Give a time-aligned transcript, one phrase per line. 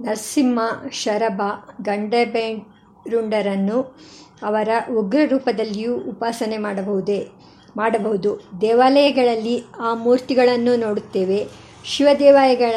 [0.00, 0.58] ನರಸಿಂಹ
[0.92, 1.40] ಶರಭ
[1.82, 3.96] ಗಂಡಭೇರುಂಡರನ್ನು
[4.42, 7.28] ಅವರ ಉಗ್ರ ರೂಪದಲ್ಲಿಯೂ ಉಪಾಸನೆ ಮಾಡಬಹುದೇ?
[7.76, 8.50] ಮಾಡಬಹುದು.
[8.60, 11.46] ದೇವಾಲಯಗಳಲ್ಲಿ ಆ ಮೂರ್ತಿಗಳನ್ನು ನೋಡುತ್ತೇವೆ.
[11.84, 12.74] ಶಿವ ದೇವಾಲಯಗಳ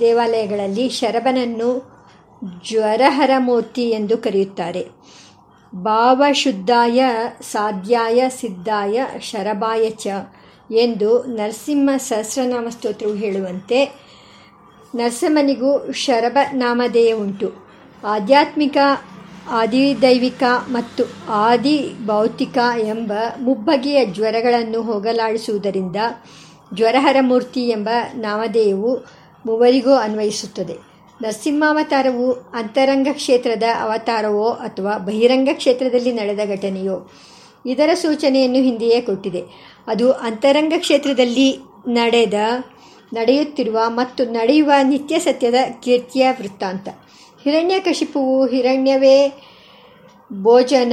[0.00, 1.92] ದೇವಾಲಯಗಳಲ್ಲಿ ಶರಭನನ್ನು
[2.68, 4.86] ಜ್ವರಹರ ಮೂರ್ತಿ ಎಂದು ಕರೆಯುತ್ತಾರೆ.
[5.74, 7.04] ಭಾವಶುದ್ಧಾಯ
[7.52, 10.06] ಸಾಧ್ಯಾಯ ಸಿದ್ಧಾಯ ಶರಭಾಯ ಚ
[10.70, 14.11] ಎಂದು ನರಸಿಂಹ ಸಹಸ್ರನಾಮ ಸ್ತೋತ್ರವು ಹೇಳುವಂತೆ
[14.94, 17.66] ನರಸಿಂಹನಿಗೂ ಶರಭ ನಾಮಧೇಯ ಉಂಟು
[18.06, 18.76] ಆಧ್ಯಾತ್ಮಿಕ,
[19.50, 25.96] ಆದಿದೈವಿಕ ಮತ್ತು ಆದಿ ಭೌತಿಕ ಎಂಬ ಮುಬ್ಬಗೆಯ ಜ್ವರಗಳನ್ನು ಹೋಗಲಾಡಿಸುವುದರಿಂದ
[26.74, 28.94] ಜ್ವರಹರ ಮೂರ್ತಿ ಎಂಬ ನಾಮಧೇಯವು
[29.46, 30.74] ಮೂವರಿಗೂ ಅನ್ವಯಿಸುತ್ತದೆ.
[31.22, 37.10] ನರಸಿಂಹಾವತಾರವು ಅಂತರಂಗ ಕ್ಷೇತ್ರದ ಅವತಾರವೋ ಅಥವಾ ಬಹಿರಂಗ ಕ್ಷೇತ್ರದಲ್ಲಿ ನಡೆದ ಘಟನೆಯೋ?
[37.66, 39.42] ಇದರ ಸೂಚನೆಯನ್ನು ಹಿಂದೆಯೇ ಕೊಟ್ಟಿದೆ.
[39.86, 42.34] ಅದು ಅಂತರಂಗ ಕ್ಷೇತ್ರದಲ್ಲಿ ನಡೆದ
[43.12, 46.88] ನಡೆಯುತ್ತಿರುವ ಮತ್ತು ನಡೆಯುವ ನಿತ್ಯ ಸತ್ಯದ ಕೀರ್ತಿಯ ವೃತ್ತಾಂತ.
[47.44, 49.42] ಹಿರಣ್ಯಕಶಿಪುವು ಹಿರಣ್ಯವೇ
[50.42, 50.92] ಭೋಜನ,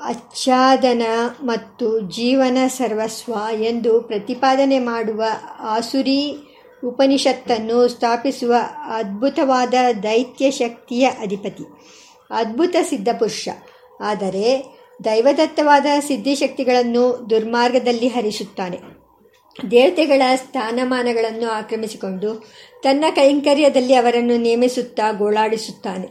[0.00, 1.02] ಆಚ್ಛಾದನ
[1.42, 5.24] ಮತ್ತು ಜೀವನ ಸರ್ವಸ್ವ ಎಂದು ಪ್ರತಿಪಾದನೆ ಮಾಡುವ
[5.60, 6.36] ಆಸುರಿ
[6.84, 8.54] ಉಪನಿಷತ್ತನ್ನು ಸ್ಥಾಪಿಸುವ
[8.94, 11.64] ಅದ್ಭುತವಾದ ದೈತ್ಯ ಶಕ್ತಿಯ ಅಧಿಪತಿ.
[12.30, 13.48] ಅದ್ಭುತ ಸಿದ್ಧಪುರುಷ
[14.00, 18.97] ಆದರೆ ದೈವದತ್ತವಾದ ಸಿದ್ಧಿಶಕ್ತಿಗಳನ್ನು ದುರ್ಮಾರ್ಗದಲ್ಲಿ ಹರಿಸುತ್ತಾನೆ.
[19.70, 26.08] ದೇವತೆಗಳ ಸ್ಥಾನಮಾನಗಳನ್ನು ಆಕ್ರಮಿಸಿಕೊಂಡು ತನ್ನ ಕೈಂಕರ್ಯದಲ್ಲಿ ಅವರನ್ನು ನೇಮಿಸುತ್ತಾ ಗೋಳಾಡಿಸುತ್ತಾನೆ.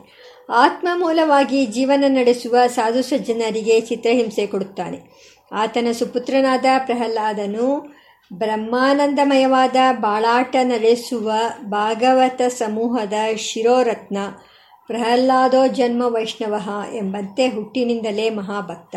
[0.49, 4.99] ಆತ್ಮ ಮೂಲವಾಗಿ ಜೀವನ ನಡೆಸುವ ಸಾಧು ಸಜ್ಜನರಿಗೆ ಚಿತ್ರಹಿಂಸೆ ಕೊಡುತ್ತಾನೆ.
[5.51, 7.95] ಆತನ ಸುಪುತ್ರನಾದ ಪ್ರಹ್ಲಾದನು
[8.33, 11.31] ಬ್ರಹ್ಮಾನಂದಮಯವಾದ ಬಾಳಾಟ ನಡೆಸುವ
[11.63, 14.17] ಭಾಗವತ ಸಮೂಹದ ಶಿರೋರತ್ನ
[14.87, 18.95] ಪ್ರಹ್ಲಾದೋ ಜನ್ಮ ವೈಷ್ಣವ ಎಂಬಂತೆ ಹುಟ್ಟಿನಿಂದಲೇ ಮಹಾಭಕ್ತ.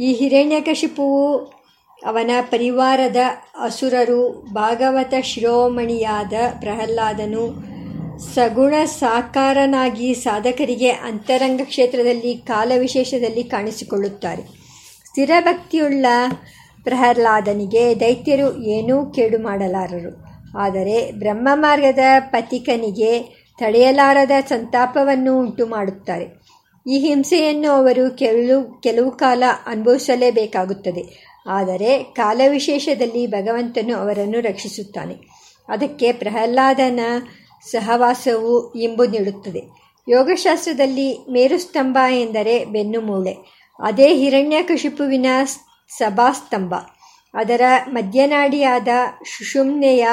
[0.00, 1.59] ಈ ಹಿರಣ್ಯಕಶಿಪುವು
[2.04, 3.16] ಅವನ ಪರಿವಾರದ
[3.60, 7.70] ಅಸುರರು ಭಾಗವತ ಶಿರೋಮಣಿಯಾದ ಪ್ರಹ್ಲಾದನು
[8.34, 14.42] ಸಗುಣ ಸಾಕಾರನಾಗಿ ಸಾಧಕರಿಗೆ ಅಂತರಂಗ ಕ್ಷೇತ್ರದಲ್ಲಿ ಕಾಲವಿಶೇಷದಲ್ಲಿ ಕಾಣಿಸಿಕೊಳ್ಳುತ್ತಾರೆ.
[15.08, 16.06] ಸ್ಥಿರ ಭಕ್ತಿಯುಳ್ಳ
[16.84, 20.24] ಪ್ರಹ್ಲಾದನಿಗೆ ದೈತ್ಯರು ಏನೂ ಕೇಡು ಮಾಡಲಾರರು.
[20.58, 26.40] ಆದರೆ ಬ್ರಹ್ಮ ಮಾರ್ಗದ ಪತಿಕನಿಗೆ ತಡೆಯಲಾರದ ಸಂತಾಪವನ್ನು ಉಂಟು ಮಾಡುತ್ತಾರೆ.
[26.90, 31.29] ಈ ಹಿಂಸೆಯನ್ನು ಅವರು ಕೆಲವು ಕೆಲವು ಕಾಲ ಅನುಭವಿಸಲೇಬೇಕಾಗುತ್ತದೆ.
[31.50, 35.16] ಆದರೆ ಕಾಲವಿಶೇಷದಲ್ಲಿ ಭಗವಂತನು ಅವರನ್ನು ರಕ್ಷಿಸುತ್ತಾನೆ.
[35.68, 37.00] ಅದಕ್ಕೆ ಪ್ರಹ್ಲಾದನ
[37.70, 39.62] ಸಹವಾಸವು ಇಂಬು ನೀಡುತ್ತದೆ.
[40.06, 43.34] ಯೋಗಶಾಸ್ತ್ರದಲ್ಲಿ ಮೇರುಸ್ತಂಭ ಎಂದರೆ ಬೆನ್ನು ಮೂಳೆ,
[43.78, 45.26] ಅದೇ ಹಿರಣ್ಯಕಶಿಪುವಿನ
[45.88, 46.74] ಸಭಾಸ್ತಂಭ.
[47.34, 48.88] ಅದರ ಮಧ್ಯನಾಡಿಯಾದ
[49.32, 50.04] ಸುಷುಮ್ನೆಯ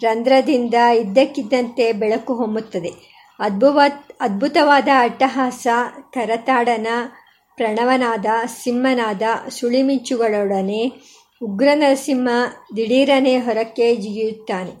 [0.00, 2.92] ರಂಧ್ರದಿಂದ ಇದ್ದಕ್ಕಿದ್ದಂತೆ ಬೆಳಕು ಹೊಮ್ಮುತ್ತದೆ.
[3.40, 5.66] ಅದ್ಭುತ ಅದ್ಭುತವಾದ ಅಟ್ಟಹಾಸ,
[6.12, 6.86] ಕರತಾಡನ
[7.60, 8.26] ಪ್ರಣವನಾದ,
[8.62, 10.82] ಸಿಂಹನಾದ ಸುಳಿಮಿಂಚುಗಳೊಡನೆ
[11.42, 12.28] ಉಗ್ರ ನರಸಿಂಹ
[12.76, 14.72] ದಿಢೀರನೆ ಹೊರಕ್ಕೆ ಜಿಗಿಯುತ್ತಾನೆ.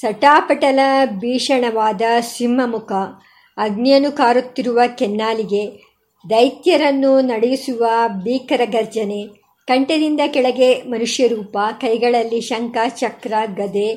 [0.00, 2.92] ಸಟಾಪಟಲ ಭೀಷಣವಾದ ಸಿಂಹಮುಖ
[3.56, 5.64] ಅಗ್ನಿಯನ್ನು ಕಾರುತ್ತಿರುವ ಕೆನ್ನಾಲಿಗೆ
[6.30, 9.20] ದೈತ್ಯರನ್ನು ನಡೆಸುವ ಭೀಕರ ಗರ್ಜನೆ,
[9.66, 13.88] ಕಂಠದಿಂದ ಕೆಳಗೆ ಮನುಷ್ಯರೂಪ, ಕೈಗಳಲ್ಲಿ ಶಂಖ, ಚಕ್ರ, ಗದೆ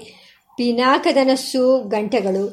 [0.58, 2.46] ಪಿನಾಕದನಸ್ಸು ಗಂಟೆಗಳು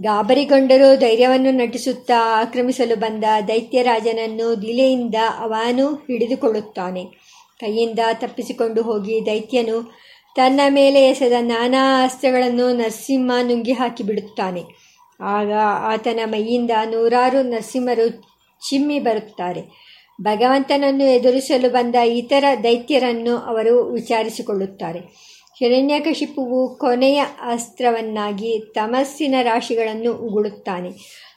[0.00, 7.04] ಗಾಬರಿಗೊಂಡರೂ ಧೈರ್ಯವನ್ನು ನಟಿಸುತ್ತಾ ಆಕ್ರಮಿಸಲು ಬಂದ ದೈತ್ಯರಾಜನನ್ನು ದಿಲೆಯಿಂದ ಅವನು ಹಿಡಿದುಕೊಳ್ಳುತ್ತಾನೆ.
[7.60, 10.02] ಕೈಯಿಂದ ತಪ್ಪಿಸಿಕೊಂಡು ಹೋಗಿ ದೈತ್ಯನು
[10.36, 14.62] ತನ್ನ ಮೇಲೆ ಎಸೆದ ನಾನಾ ಅಸ್ತ್ರಗಳನ್ನು ನರಸಿಂಹ ನುಂಗಿ ಹಾಕಿಬಿಡುತ್ತಾನೆ
[15.20, 15.52] ಆಗ
[15.92, 18.06] ಆತನ ಮೈಯಿಂದ ನೂರಾರು ನರಸಿಂಹರು
[18.68, 19.62] ಚಿಮ್ಮಿ ಬರುತ್ತಾರೆ.
[20.22, 25.31] ಭಗವಂತನನ್ನು ಎದುರಿಸಲು ಬಂದ ಇತರ ದೈತ್ಯರನ್ನು ಅವರು ವಿಚಾರಿಸಿಕೊಳ್ಳುತ್ತಾರೆ.
[25.62, 30.90] ಹಿರಣ್ಯಕಶಿಪುವು ಕೊನೆಯ ಅಸ್ತ್ರವನ್ನಾಗಿ ತಮಸ್ಸಿನ ರಾಶಿಗಳನ್ನು ಉಗುಳುತ್ತಾನೆ.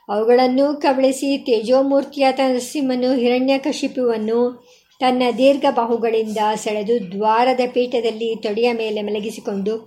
[0.09, 4.67] ಅವುಗಳನ್ನು ಕಬಳಿಸಿ ತೇಜೋಮೂರ್ತಿಯಾದ ನರಸಿಂಹನು ಹಿರಣ್ಯಕಶಿಪುವನ್ನು
[4.99, 9.77] ತನ್ನ ದೀರ್ಘ ಬಾಹುಗಳಿಂದ ಸೆಳೆದು ದ್ವಾರದ ಪೀಠದಲ್ಲಿ ತೊಡೆಯ ಮೇಲೆ ಮಲಗಿಸಿಕೊಂಡು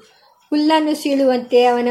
[0.50, 1.88] ಹುಲ್ಲನ್ನು ಸೀಳುವಂತೆ ಅವನ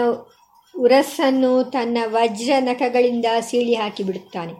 [0.79, 4.53] ಉರಸ್ಸನ್ನು ತನ್ನ ವಜ್ರ ನಖಗಳಿಂದ ಸೀಳಿ ಹಾಕಿಬಿಡುತ್ತಾನೆ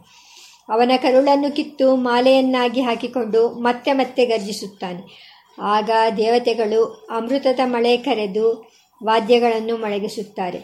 [0.70, 5.37] ಅವನ ಕರುಳನ್ನು ಕಿತ್ತು ಮಾಲೆಯನ್ನಾಗಿ ಹಾಕಿಕೊಂಡು ಮತ್ತೆ ಮತ್ತೆ ಗರ್ಜಿಸುತ್ತಾನೆ.
[5.62, 8.72] ಆಗ ದೇವತೆಗಳು ಅಮೃತದ ಮಳೆ ಕರೆದು
[9.04, 10.60] ವಾದ್ಯಗಳನ್ನು ಮೊಳಗಿಸುತ್ತಾರೆ.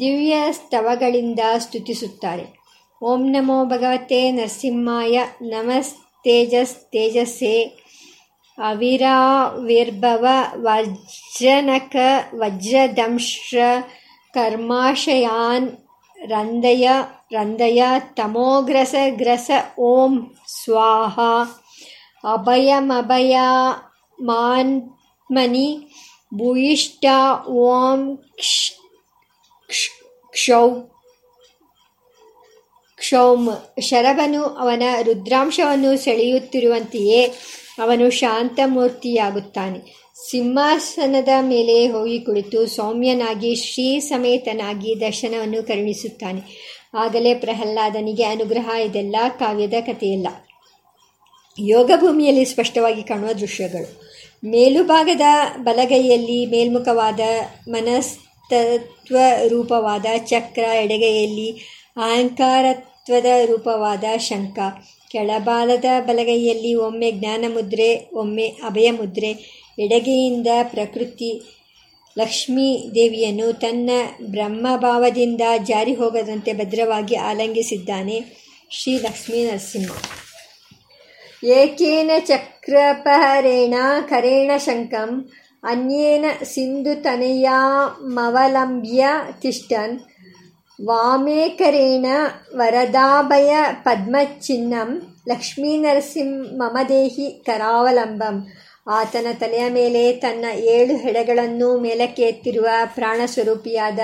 [0.00, 2.58] ದಿವ್ಯ ಸ್ತವಗಳಿಂದ ಸ್ತುತಿಸುತ್ತಾರೆ.
[3.02, 5.94] ಓಂ ನಮೋ ಭಗವತೆ ನರಸಿಂಹಾಯ, ನಮಸ್
[6.24, 7.62] ತೇಜಸ್ ತೇಜಸ್ಸೆ.
[8.58, 11.96] ಅವಿರಾವಿರ್ಭವ ವಜ್ರನಕ
[12.34, 13.58] ವಜ್ರದಂಶ್ರ
[14.34, 15.70] ಕರ್ಮಾಶಯಾನ್
[16.26, 16.88] ರಂದಯ
[17.32, 20.34] ರಂದಯ ತಮೋಗ್ರಸ ಗ್ರಸ ಓಂ
[20.64, 21.18] ಸ್ವಾಹ.
[22.32, 23.38] ಅಭಯಮಭಯ
[24.20, 25.88] ಮಾನ್ಮನಿ
[26.34, 27.04] ಭೂಯಿಷ್ಠ
[27.48, 28.16] ಓಂ
[30.30, 30.70] ಕ್ಷೌ
[32.96, 37.24] ಕ್ಷೌಮ್ ಶರಭನು ಅವನ ರುದ್ರಾಂಶವನ್ನು ಸೆಳೆಯುತ್ತಿರುವಂತೆಯೇ
[37.82, 40.08] ಅವನು ಶಾಂತಮೂರ್ತಿಯಾಗುತ್ತಾನೆ.
[40.30, 46.40] ಸಿಂಹಾಸನದ ಮೇಲೆ ಹೋಗಿ ಕುಳಿತು ಸೌಮ್ಯನಾಗಿ, ಶ್ರೀ ಸಮೇತನಾಗಿ ದರ್ಶನವನ್ನು ಕರುಣಿಸುತ್ತಾನೆ.
[46.94, 50.28] ಆಗಲೇ ಪ್ರಹ್ಲಾದನಿಗೆ ಅನುಗ್ರಹ, ಇದೆಲ್ಲ ಕಾವ್ಯದ ಕಥೆಯಲ್ಲ.
[51.58, 54.02] ಯೋಗ ಭೂಮಿಯಲ್ಲಿ ಸ್ಪಷ್ಟವಾಗಿ ಕಾಣುವ ದೃಶ್ಯಗಳು.
[54.44, 55.20] ಮೇಲುಭಾಗದ
[55.60, 57.20] ಬಲಗೈಯಲ್ಲಿ ಮೇಲ್ಮುಖವಾದ
[57.68, 59.16] ಮನಸ್ತತ್ವ
[59.48, 61.50] ರೂಪವಾದ ಚಕ್ರ, ಎಡಗೈಯಲ್ಲಿ
[61.96, 64.58] ಅಹಂಕಾರತ್ವದ ರೂಪವಾದ ಶಂಕ
[65.10, 69.30] ಕೆಳಬಾಲದ ಬಲಗೈಯಲ್ಲಿ ಒಮ್ಮೆ ಜ್ಞಾನ ಮುದ್ರೆ, ಒಮ್ಮೆ ಅಭಯ ಮುದ್ರೆ.
[69.78, 71.42] ಎಡಗೆಯಿಂದ ಪ್ರಕೃತಿ
[72.18, 73.90] ಲಕ್ಷ್ಮೀ ದೇವಿಯನ್ನು ತನ್ನ
[74.26, 78.24] ಬ್ರಹ್ಮಭಾವದಿಂದ ಜಾರಿ ಹೋಗದಂತೆ ಭದ್ರವಾಗಿ ಆಲಂಗಿಸಿದ್ದಾನೆ
[78.70, 79.90] ಶ್ರೀ ಲಕ್ಷ್ಮೀ ನರಸಿಂಹ.
[81.42, 83.74] ಏಕೇನ ಚಕ್ರಪಹರೇಣ
[84.10, 85.10] ಕರೇಣ ಶಂಕಂ
[85.64, 89.06] ಅನ್ಯೇನ ಸಿಂಧು ಸಿಂಧುತನಯಾಮವಲಂಬ್ಯ
[89.42, 90.00] ತಿಷ್ಟನ್
[90.78, 92.06] ವಾಮೇಕರೇಣ
[92.54, 98.46] ವರದಾಭಯ ಪದ್ಮಚಿನ್ನಂ ಪದ್ಮಚಿಹ್ನಂ ಲಕ್ಷ್ಮೀನರಸಿಂಹಮದೇಹಿ ಕರಾವಲಂಬಂ
[98.90, 103.98] ಆತನ ತಲೆಯ ಮೇಲೆ ತನ್ನ ಏಳು ಹೆಡೆಗಳನ್ನು ಮೇಲಕ್ಕೆ ಎತ್ತಿರುವ ಪ್ರಾಣಸ್ವರೂಪಿಯಾದ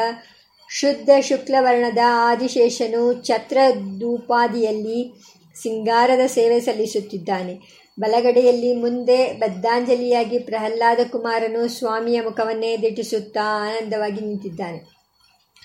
[0.71, 5.13] ಶುದ್ಧ ಶುಕ್ಲವರ್ಣದ ಆದಿಶೇಷನು ಛತ್ರಧೂಪಾದಿಯಲ್ಲಿ
[5.62, 7.85] ಸಿಂಗಾರದ ಸೇವೆ ಸಲ್ಲಿಸುತ್ತಿದ್ದಾನೆ.
[8.01, 14.79] ಬಲಗಡೆಯಲ್ಲಿ ಮುಂದೆ ಬದ್ಧಾಂಜಲಿಯಾಗಿ ಪ್ರಹ್ಲಾದ ಕುಮಾರನು ಸ್ವಾಮಿಯ ಮುಖವನ್ನೇ ದಿಟ್ಟಿಸುತ್ತಾ ಆನಂದವಾಗಿ ನಿಂತಿದ್ದಾನೆ.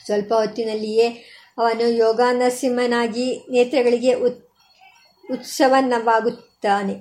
[0.06, 1.08] ಸ್ವಲ್ಪ ಹೊತ್ತಿನಲ್ಲಿಯೇ
[1.58, 4.50] ಅವನು ಯೋಗ ನರಸಿಂಹನಾಗಿ ನೇತ್ರಗಳಿಗೆ ಉತ್,
[5.32, 6.94] ಉತ್ಸವನವಾಗುತ್ತಾನೆ.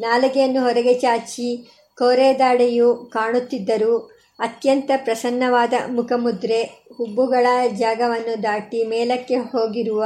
[0.00, 3.98] ನಾಲಿಗೆಯನ್ನು ಹೊರಗೆ ಚಾಚಿ ಕೋರೆದಾಡೆಯು ಕಾಣುತ್ತಿದ್ದರೂ
[4.38, 6.62] ಅತ್ಯಂತ ಪ್ರಸನ್ನವಾದ ಮುಖಮುದ್ರೆ
[6.96, 7.46] ಹುಬ್ಬುಗಳ
[7.78, 10.04] ಜಾಗವನ್ನು ದಾಟಿ ಮೇಲಕ್ಕೆ ಹೋಗಿರುವ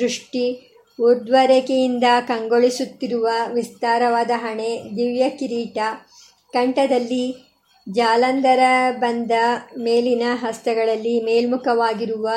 [0.00, 0.71] ದೃಷ್ಟಿ
[1.02, 5.78] ಊರ್ಧ್ವರೇಖೆಯಿಂದ ಕಂಗೊಳಿಸುತ್ತಿರುವ ವಿಸ್ತಾರವಾದ ಹಣೆ, ದಿವ್ಯ ಕಿರೀಟ,
[6.52, 7.24] ಕಂಠದಲ್ಲಿ
[7.86, 8.62] ಜಾಲಂಧರ
[8.98, 9.32] ಬಂದ
[9.78, 12.28] ಮೇಲಿನ ಹಸ್ತಗಳಲ್ಲಿ ಮೇಲ್ಮುಖವಾಗಿರುವ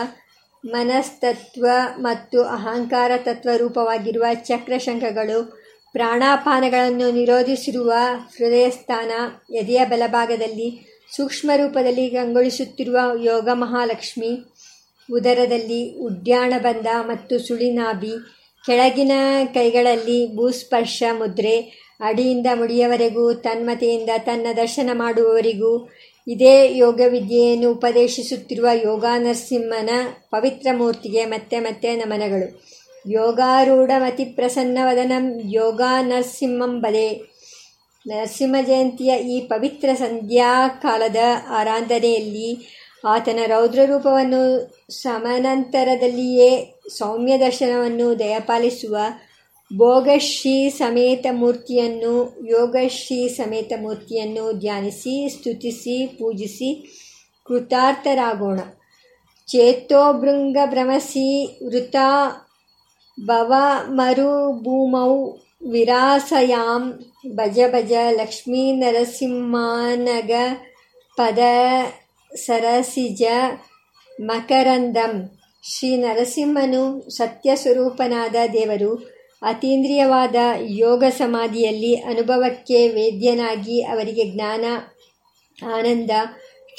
[0.64, 1.66] ಮನಸ್ತತ್ವ
[1.98, 5.40] ಮತ್ತು ಅಹಂಕಾರ ತತ್ವ ರೂಪವಾಗಿರುವ ಚಕ್ರಶಂಖಗಳು
[5.96, 7.92] ಪ್ರಾಣಾಪಾನಗಳನ್ನು ನಿರೋಧಿಸಿರುವ
[8.38, 9.12] ಹೃದಯಸ್ಥಾನ
[9.56, 10.70] ಎದೆಯ ಬಲಭಾಗದಲ್ಲಿ
[11.16, 14.32] ಸೂಕ್ಷ್ಮ ರೂಪದಲ್ಲಿ ಕಂಗೊಳಿಸುತ್ತಿರುವ ಯೋಗ ಮಹಾಲಕ್ಷ್ಮಿ,
[15.10, 18.14] ಉದರದಲ್ಲಿ ಉಡ್ಯಾಣ ಬಂದ ಮತ್ತು ಸುಳಿನಾಭಿ
[18.66, 19.12] ಕೆಳಗಿನ
[19.54, 21.60] ಕೈಗಳಲ್ಲಿ ಭೂಸ್ಪರ್ಶ ಮುದ್ರೆ,
[22.00, 25.90] ಅಡಿಯಿಂದ ಮುಡಿಯವರೆಗೂ, ತನ್ಮತೆಯಿಂದ ತನ್ನ ದರ್ಶನ ಮಾಡುವವರಿಗೂ
[26.28, 29.90] ಇದೇ ಯೋಗ ವಿದ್ಯೆಯನ್ನು ಉಪದೇಶಿಸುತ್ತಿರುವ ಯೋಗ ನರಸಿಂಹನ
[30.32, 32.66] ಪವಿತ್ರ ಮೂರ್ತಿಗೆ ಮತ್ತೆ ಮತ್ತೆ ನಮನಗಳು.
[33.12, 37.36] ಯೋಗಾರೂಢ ಮತಿ ಪ್ರಸನ್ನವದನಂ ಯೋಗ ನರಸಿಂಹಂ ಬದೆ
[38.08, 41.16] ನರಸಿಂಹ ಜಯಂತಿಯ ಈ ಪವಿತ್ರ ಸಂಧ್ಯಾಕಾಲದ
[41.50, 42.58] ಆರಾಧನೆಯಲ್ಲಿ
[43.06, 48.98] ಆತನ ರೌದ್ರರೂಪವನ್ನು ಸಮನಂತರದಲ್ಲಿಯೇ ಸೌಮ್ಯ ದರ್ಶನವನ್ನು ದಯಪಾಲಿಸುವ
[49.78, 56.70] ಭೋಗಶ್ರೀ ಸಮೇತ ಮೂರ್ತಿಯನ್ನು, ಯೋಗಶ್ರೀ ಸಮೇತ ಮೂರ್ತಿಯನ್ನು ಧ್ಯಾನಿಸಿ, ಸ್ತುತಿಸಿ, ಪೂಜಿಸಿ
[57.48, 58.60] ಕೃತಾರ್ಥರಾಗೋಣ.
[59.48, 61.96] ಚೇತೋಭೃಂಗ ಭ್ರಮಸಿ ವೃತ
[63.26, 63.54] ಭವ
[63.88, 65.32] ಮರುಭೂಮೌ
[65.70, 67.00] ವಿರಾಸಯಾಂ
[67.36, 70.32] ಭಜ ಭಜ ಲಕ್ಷ್ಮೀ ನರಸಿಂಹಾನಗ
[71.18, 71.40] ಪದ
[72.36, 73.24] ಸರಸಿಜ
[74.20, 75.40] ಮಕರಂದಂ.
[75.64, 84.66] ಶ್ರೀ ನರಸಿಂಹನು ಸತ್ಯಸ್ವರೂಪನಾದ ದೇವರು ಅತೀಂದ್ರಿಯವಾದ ಯೋಗ ಸಮಾಧಿಯಲ್ಲಿ ಅನುಭವಕ್ಕೆ ವೇದ್ಯನಾಗಿ ಅವರಿಗೆ ಜ್ಞಾನ,
[85.66, 86.12] ಆನಂದ,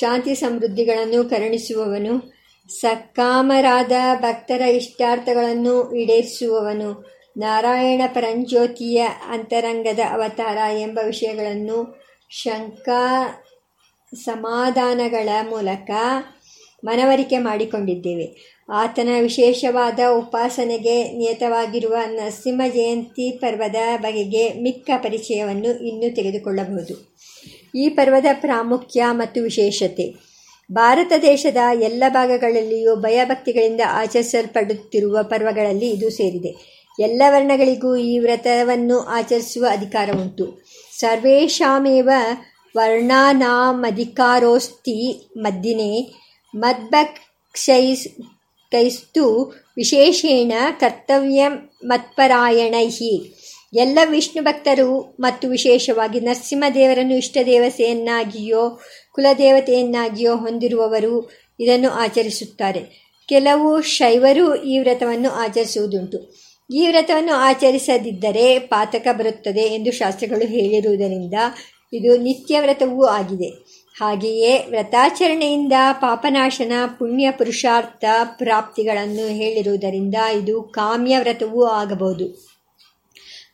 [0.01, 2.33] ಶಾಂತಿ ಸಮೃದ್ಧಿಗಳನ್ನು ಕರುಣಿಸುವವನು.
[2.69, 7.17] ಸಕಾಮರಾದ ಭಕ್ತರ ಇಷ್ಟಾರ್ಥಗಳನ್ನು ಈಡೇರಿಸುವವನು.
[7.37, 13.27] ನಾರಾಯಣ ಪರಂಜ್ಯೋತಿಯ ಅಂತರಂಗದ ಅವತಾರ ಎಂಬ ವಿಷಯಗಳನ್ನು ಶಂಕಾ
[14.15, 15.91] ಸಮಾಧಾನಗಳ ಮೂಲಕ
[16.85, 18.57] ಮನವರಿಕೆ ಮಾಡಿಕೊಂಡಿದ್ದೇವೆ.
[18.73, 27.17] ಆತನ ವಿಶೇಷವಾದ ಉಪಾಸನೆಗೆ ನಿಯತವಾಗಿರುವ ನರಸಿಂಹ ಜಯಂತಿ ಪರ್ವದ ಬಗೆಗೆ ಮಿಕ್ಕ ಪರಿಚಯವನ್ನು ಇನ್ನೂ ತೆಗೆದುಕೊಳ್ಳಬಹುದು
[27.75, 30.15] ಈ ಪರ್ವದ ಪ್ರಾಮುಖ್ಯ ಮತ್ತು ವಿಶೇಷತೆ,
[30.73, 36.77] ಭಾರತ ದೇಶದ ಎಲ್ಲ ಭಾಗಗಳಲ್ಲಿಯೂ ಭಯಭಕ್ತಿಗಳಿಂದ ಆಚರಿಸಲ್ಪಡುತ್ತಿರುವ ಪರ್ವಗಳಲ್ಲಿ ಇದು ಸೇರಿದೆ.
[37.01, 40.65] ಎಲ್ಲ ವರ್ಣಗಳಿಗೂ ಈ ವ್ರತವನ್ನು ಆಚರಿಸುವ ಅಧಿಕಾರ ಉಂಟು
[40.99, 42.11] ಸರ್ವೇಷಾಮೇವ
[42.77, 46.15] ವರ್ಣಾನಾಮಧಿಕಾರೋಸ್ತಿ ಮದ್ದಿನೇ
[46.55, 48.09] ಮದ್ಭಕ್ಷೈಸ್
[48.73, 51.45] ಕೈಸ್ತು ವಿಶೇಷೇಣ ಕರ್ತವ್ಯ
[51.85, 52.89] ಮತ್ಪರಾಯಣೈ
[53.75, 58.81] ಎಲ್ಲ ವಿಷ್ಣು ಭಕ್ತರು ಮತ್ತು ವಿಶೇಷವಾಗಿ ನರಸಿಂಹದೇವರನ್ನು ಇಷ್ಟದೇವತೆಯನ್ನಾಗಿಯೋ
[59.13, 61.31] ಕುಲದೇವತೆಯನ್ನಾಗಿಯೋ ಹೊಂದಿರುವವರು
[61.61, 63.07] ಇದನ್ನು ಆಚರಿಸುತ್ತಾರೆ.
[63.29, 66.35] ಕೆಲವು ಶೈವರು ಈ ವ್ರತವನ್ನು ಆಚರಿಸುವುದುಂಟು.
[66.71, 71.35] ಈ ವ್ರತವನ್ನು ಆಚರಿಸದಿದ್ದರೆ ಪಾತಕ ಬರುತ್ತದೆ ಎಂದು ಶಾಸ್ತ್ರಗಳು ಹೇಳಿರುವುದರಿಂದ
[71.93, 73.49] ಇದು ನಿತ್ಯ ವ್ರತವೂ ಆಗಿದೆ.
[74.01, 82.57] ಹಾಗೆಯೇ ವ್ರತಾಚರಣೆಯಿಂದ ಪಾಪನಾಶನ, ಪುಣ್ಯ ಪುರುಷಾರ್ಥ ಪ್ರಾಪ್ತಿಗಳನ್ನು ಹೇಳಿರುವುದರಿಂದ ಇದು ಕಾಮ್ಯ ವ್ರತವೂ ಆಗಬಹುದು.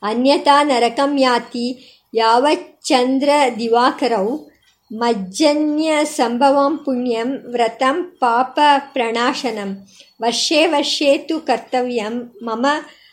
[0.02, 2.46] ಅನ್ಯಥಾ ನರಕಂ ಯಾತಿ ಯಾವ
[2.82, 4.52] ಚಂದ್ರ ದಿವಾಕರವು
[4.92, 8.60] ಮಜ್ಜನ್ಯ ಸಂಭವಂ ಪುಣ್ಯಂ, ವ್ರತಂ ಪಾಪ
[8.92, 9.86] ಪ್ರಣಾಶನಂ,
[10.22, 12.66] ವರ್ಷೇ ವರ್ಷೇ ತು ಕರ್ತವ್ಯಂ, ಮಮ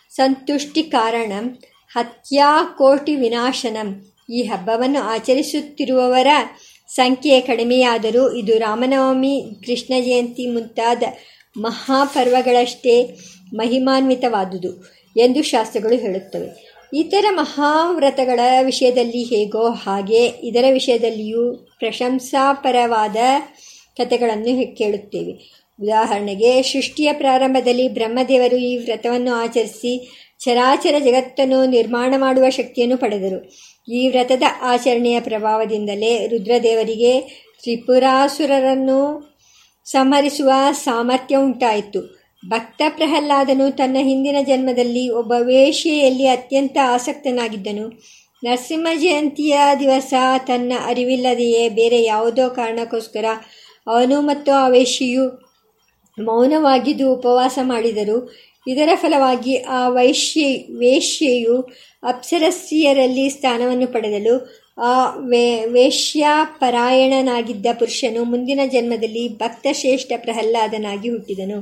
[0.09, 1.59] ಸಂತುಷ್ಟಿ ಕಾರಣಂ,
[1.91, 6.27] ಹತ್ಯಾ ಕೋಟಿ ವಿನಾಶನಂ ಈ ಹಬ್ಬವನ್ನು ಆಚರಿಸುತ್ತಿರುವವರ
[6.87, 11.03] ಸಂಖ್ಯೆ ಕಡಿಮೆಯಾದರೂ ಇದು ರಾಮನವಮಿ, ಕೃಷ್ಣ ಜಯಂತಿ ಮುಂತಾದ
[11.57, 13.17] ಮಹಾಪರ್ವಗಳಷ್ಟೇ
[13.53, 16.79] ಮಹಿಮಾನ್ವಿತವಾದುದು ಎಂದು ಶಾಸ್ತ್ರಗಳು ಹೇಳುತ್ತವೆ.
[16.93, 23.15] ಇತರ ಮಹಾವ್ರತಗಳ ವಿಷಯದಲ್ಲಿ ಹೇಗೋ ಹಾಗೆ ಇದರ ವಿಷಯದಲ್ಲಿಯೂ ಪ್ರಶಂಸಾಪರವಾದ
[23.97, 25.59] ಕಥೆಗಳನ್ನು ಕೇಳುತ್ತೇವೆ.
[25.81, 33.51] ಉದಾಹರಣೆಗೆ, ಸೃಷ್ಟಿಯ ಪ್ರಾರಂಭದಲ್ಲಿ ಬ್ರಹ್ಮದೇವರು ಈ ವ್ರತವನ್ನು ಆಚರಿಸಿ ಚರಾಚರ ಜಗತ್ತನ್ನು ನಿರ್ಮಾಣ ಮಾಡುವ ಶಕ್ತಿಯನ್ನು ಪಡೆದರು.
[33.89, 37.21] ಈ ವ್ರತದ ಆಚರಣೆಯ ಪ್ರಭಾವದಿಂದಲೇ ರುದ್ರದೇವರಿಗೆ
[37.61, 38.99] ತ್ರಿಪುರಾಸುರರನ್ನು
[39.85, 42.01] ಸಂಹರಿಸುವ ಸಾಮರ್ಥ್ಯ ಉಂಟಾಯಿತು.
[42.49, 47.87] ಭಕ್ತ ಪ್ರಹ್ಲಾದನು ತನ್ನ ಹಿಂದಿನ ಜನ್ಮದಲ್ಲಿ ಒಬ್ಬ ವೇಶ್ಯೆಯಲ್ಲಿ ಅತ್ಯಂತ ಆಸಕ್ತನಾಗಿದ್ದನು.
[48.43, 50.13] ನರಸಿಂಹ ಜಯಂತಿಯ ದಿವಸ
[50.47, 53.25] ತನ್ನ ಅರಿವಿಲ್ಲದೆಯೇ ಬೇರೆ ಯಾವುದೋ ಕಾರಣಕ್ಕೋಸ್ಕರ
[53.87, 55.25] ಅವನು ಮತ್ತು ಆ ವೇಶ್ಯೆಯು
[56.17, 58.17] ಮೌನವಾಗಿದ್ದು ಉಪವಾಸ ಮಾಡಿದರು.
[58.69, 61.69] ಇದರ ಫಲವಾಗಿ ಆ ವೈಶ್ಯ, ವೇಶ್ಯೆಯು
[62.03, 71.61] ಅಪ್ಸರಸ್ಸಿಯರಲ್ಲಿ ಸ್ಥಾನವನ್ನು ಪಡೆದಲು ಆ ವೇ, ವೇಶ್ಯಾಪರಾಯಣನಾಗಿದ್ದ ಪುರುಷನು ಮುಂದಿನ ಜನ್ಮದಲ್ಲಿ ಭಕ್ತಶ್ರೇಷ್ಠ ಪ್ರಹ್ಲಾದನಾಗಿ ಹುಟ್ಟಿದನು.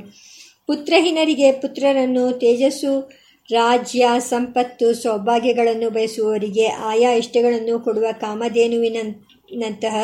[0.66, 3.12] ಪುತ್ರಹೀನರಿಗೆ ಪುತ್ರರನ್ನು ತೇಜಸ್ಸು,
[3.50, 9.96] ರಾಜ್ಯ, ಸಂಪತ್ತು, ಸೌಭಾಗ್ಯಗಳನ್ನು ಬಯಸುವವರಿಗೆ ಆಯಾ ಇಷ್ಟಗಳನ್ನು ಕೊಡುವ ಕಾಮಧೇನುವಿನಂತಹ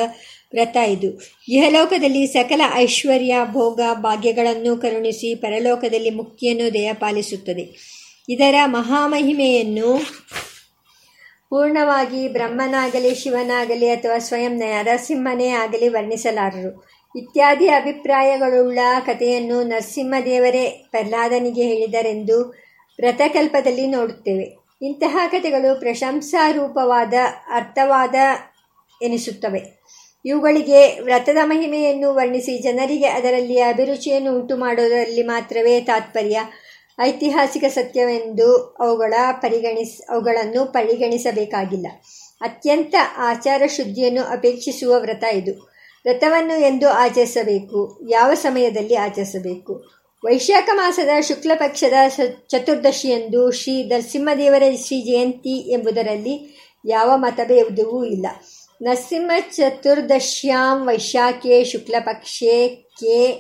[0.55, 1.21] ವ್ರತ ಇದು.
[1.49, 7.95] ಇಹಲೋಕದಲ್ಲಿ ಸಕಲ ಐಶ್ವರ್ಯ, ಭೋಗ, ಭಾಗ್ಯಗಳನ್ನು ಕರುಣಿಸಿ ಪರಲೋಕದಲ್ಲಿ ಮುಕ್ತಿಯನ್ನು ದಯಪಾಲಿಸುತ್ತದೆ
[8.29, 9.97] ಇದರ ಮಹಾಮಹಿಮೆಯನ್ನು
[11.51, 16.95] ಪೂರ್ಣವಾಗಿ ಬ್ರಹ್ಮನಾಗಲಿ, ಶಿವನಾಗಲಿ ಅಥವಾ ಸ್ವಯಂ ನರಸಿಂಹನೇ ಆಗಲಿ ವರ್ಣಿಸಲಾರರು.
[17.19, 22.51] ಇತ್ಯಾದಿ ಅಭಿಪ್ರಾಯಗಳುಳ್ಳ ಕಥೆಯನ್ನು ನರಸಿಂಹದೇವರೇ ಪ್ರಹ್ಲಾದನಿಗೆ ಹೇಳಿದರೆಂದು
[23.01, 24.57] ವ್ರತಕಲ್ಪದಲ್ಲಿ ನೋಡುತ್ತೇವೆ.
[24.83, 27.15] ಇಂತಹ ಕಥೆಗಳು ಪ್ರಶಂಸಾರೂಪವಾದ,
[27.55, 28.15] ಅರ್ಥವಾದ
[29.03, 29.84] ಎನಿಸುತ್ತವೆ.
[30.25, 36.41] ಇವುಗಳಿಗೆ ವ್ರತದ ಮಹಿಮೆಯನ್ನು ವರ್ಣಿಸಿ ಜನರಿಗೆ ಅದರಲ್ಲಿ ಅಭಿರುಚಿಯನ್ನು ಉಂಟು ಮಾಡೋದರಲ್ಲಿ ಮಾತ್ರವೇ ತಾತ್ಪರ್ಯ,
[37.01, 41.87] ಐತಿಹಾಸಿಕ ಸತ್ಯವೆಂದು ಅವುಗಳ ಪರಿಗಣಿಸ್, ಅವುಗಳನ್ನು ಪರಿಗಣಿಸಬೇಕಾಗಿಲ್ಲ.
[42.41, 45.53] ಅತ್ಯಂತ ಆಚಾರ ಶುದ್ಧಿಯನ್ನು ಅಪೇಕ್ಷಿಸುವ ವ್ರತ ಇದು.
[46.05, 49.85] ವ್ರತವನ್ನು ಎಂದು ಆಚರಿಸಬೇಕು, ಯಾವ ಸಮಯದಲ್ಲಿ ಆಚರಿಸಬೇಕು?
[50.25, 51.93] ವೈಶಾಖ ಮಾಸದ ಶುಕ್ಲ ಪಕ್ಷದ
[52.49, 58.27] ಚತುರ್ದಶಿಯಂದು ಶ್ರೀ ನರಸಿಂಹದೇವರ ಶ್ರೀ ಜಯಂತಿ ಎಂಬುದರಲ್ಲಿ ಯಾವ ಮತಭೇದವೂ ಇಲ್ಲ.
[58.83, 63.33] ನರಸಿಂಹ ಚತುರ್ದಶ್ಯಾಂ ವೈಶಾಖೆ ಶುಕ್ಲಪಕ್ಷೆ ಕೆ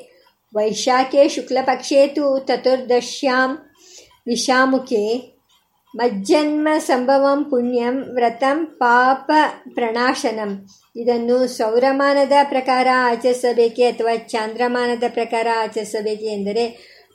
[0.57, 3.50] ವೈಶಾಖೆ ಶುಕ್ಲಪಕ್ಷೆ ತು ಚತುರ್ದಶ್ಯಾಂ
[4.26, 5.35] ವಿಷಾಮುಖೆ
[5.97, 9.31] ಮಜ್ಜನ್ಮ ಸಂಭವಂ ಪುಣ್ಯಂ ವ್ರತಂ ಪಾಪ
[9.75, 16.64] ಪ್ರಣಾಶನಂ ಇದನ್ನು ಸೌರಮಾನದ ಪ್ರಕಾರ ಆಚರಿಸಬೇಕೆ ಅಥವಾ ಚಾಂದ್ರಮಾನದ ಪ್ರಕಾರ ಆಚರಿಸಬೇಕೆ ಎಂದರೆ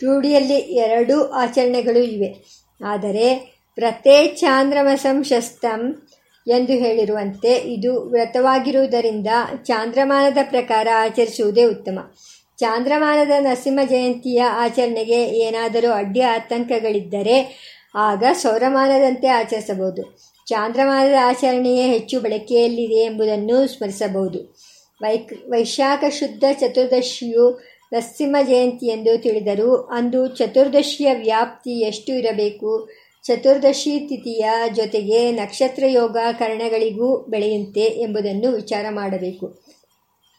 [0.04, 2.46] ರೂಢಿಯಲ್ಲಿ ಎರಡೂ ಆಚರಣೆಗಳು ಇವೆ.
[2.86, 6.09] ಆದರೆ ವ್ರತೇ ಚಾಂದ್ರಮಸಂ ಶಸ್ತಂ
[6.48, 9.28] ಎಂದು ಹೇಳಿರುವಂತೆ ಇದು ವ್ರತವಾಗಿರುವುದರಿಂದ
[9.64, 12.00] ಚಾಂದ್ರಮಾನದ ಪ್ರಕಾರ ಆಚರಿಸುವುದೇ ಉತ್ತಮ.
[12.58, 20.18] ಚಾಂದ್ರಮಾನದ ನರಸಿಂಹ ಜಯಂತಿಯ ಆಚರಣೆಗೆ ಏನಾದರೂ ಅಡ್ಡಿ ಆತಂಕಗಳಿದ್ದರೆ ಆಗ ಸೌರಮಾನದಂತೆ ಆಚರಿಸಬಹುದು.
[20.46, 24.58] ಚಾಂದ್ರಮಾನದ ಆಚರಣೆಯೇ ಹೆಚ್ಚು ಬಳಕೆಯಲ್ಲಿದೆ ಎಂಬುದನ್ನು ಸ್ಮರಿಸಬಹುದು.
[25.02, 27.62] ವೈಕ್, ವೈಶಾಖ ಶುದ್ಧ ಚತುರ್ದಶಿಯು
[27.94, 32.90] ನರಸಿಂಹ ಜಯಂತಿ ಎಂದು ತಿಳಿದರೂ ಅಂದು ಚತುರ್ದಶಿಯ ವ್ಯಾಪ್ತಿ ಎಷ್ಟು ಇರಬೇಕು?
[33.30, 39.64] ಚತುರ್ದಶಿ ತಿಥಿಯ ಜೊತೆಗೆ ನಕ್ಷತ್ರ ಯೋಗ ಕರ್ಣಗಳಿಗೂ ಬೆಳೆಯುತ್ತೆ ಎಂಬುದನ್ನು ವಿಚಾರ ಮಾಡಬೇಕು.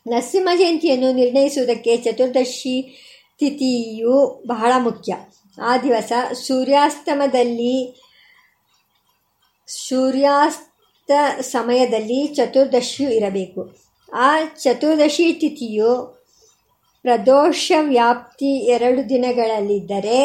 [0.07, 2.83] ನರಸಿಂಹ ಜಯಂತಿಯನ್ನು ನಿರ್ಣಯಿಸುವುದಕ್ಕೆ ಚತುರ್ದಶಿ
[3.39, 5.15] ತಿಥಿಯು ಬಹಳ ಮುಖ್ಯ.
[5.63, 8.03] ಆ ದಿವಸ ಸೂರ್ಯಾಸ್ತಮದಲ್ಲಿ,
[9.67, 13.77] ಸೂರ್ಯಾಸ್ತ ಸಮಯದಲ್ಲಿ ಚತುರ್ದಶಿಯು ಇರಬೇಕು.
[14.13, 16.20] ಆ ಚತುರ್ದಶಿ ತಿಥಿಯು
[17.05, 20.19] ಪ್ರದೋಷ ವ್ಯಾಪ್ತಿ ಎರಡು ದಿನಗಳಲ್ಲಿದ್ದರೆ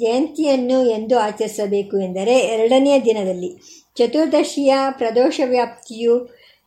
[0.00, 3.50] ಜಯಂತಿಯನ್ನು ಎಂದು ಆಚರಿಸಬೇಕು ಎಂದರೆ ಎರಡನೆಯ ದಿನದಲ್ಲಿ.
[3.96, 6.14] ಚತುರ್ದಶಿಯ ಪ್ರದೋಷ ವ್ಯಾಪ್ತಿಯು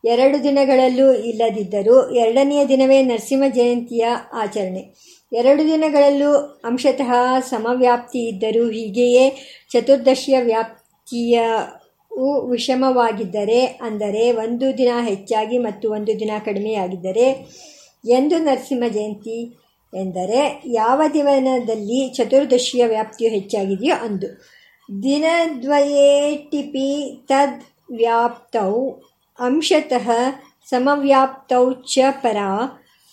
[0.04, 4.82] ಎರಡು ದಿನಗಳಲ್ಲೂ ಇಲ್ಲದಿದ್ದರೂ ಎರಡನೆಯ ದಿನವೇ ನರಸಿಂಹ ಜಯಂತಿಯ ಆಚರಣೆ.
[5.32, 6.32] ಎರಡು ದಿನಗಳಲ್ಲೂ
[6.64, 7.10] ಅಂಶತಃ
[7.50, 9.24] ಸಮವ್ಯಾಪ್ತಿ ಇದ್ದರೂ ಹೀಗೆಯೇ
[9.70, 11.38] ಚತುರ್ದಶಿಯ ವ್ಯಾಪ್ತಿಯ
[12.50, 17.26] ವಿಷಮವಾಗಿದ್ದರೆ, ಅಂದರೆ ಒಂದು ದಿನ ಹೆಚ್ಚಾಗಿ ಮತ್ತು ಒಂದು ದಿನ ಕಡಿಮೆಯಾಗಿದ್ದರೆ
[18.06, 19.56] ಎಂದು ನರಸಿಂಹ ಜಯಂತಿ
[19.94, 24.44] ಎಂದರೆ, ಯಾವ ದಿವನದಲ್ಲಿ ಚತುರ್ದಶಿಯ ವ್ಯಾಪ್ತಿಯು ಹೆಚ್ಚಾಗಿದೆಯೋ ಅಂದು.
[25.02, 28.90] ದಿನದ್ವಯೇ ಟಿಪಿ ತದ್ ವ್ಯಾಪ್ತೌ,
[29.38, 30.10] ಅಂಶತಃ
[30.70, 32.36] ಸಮವ್ಯಾಪ್ತೌ ಚ ಪರ.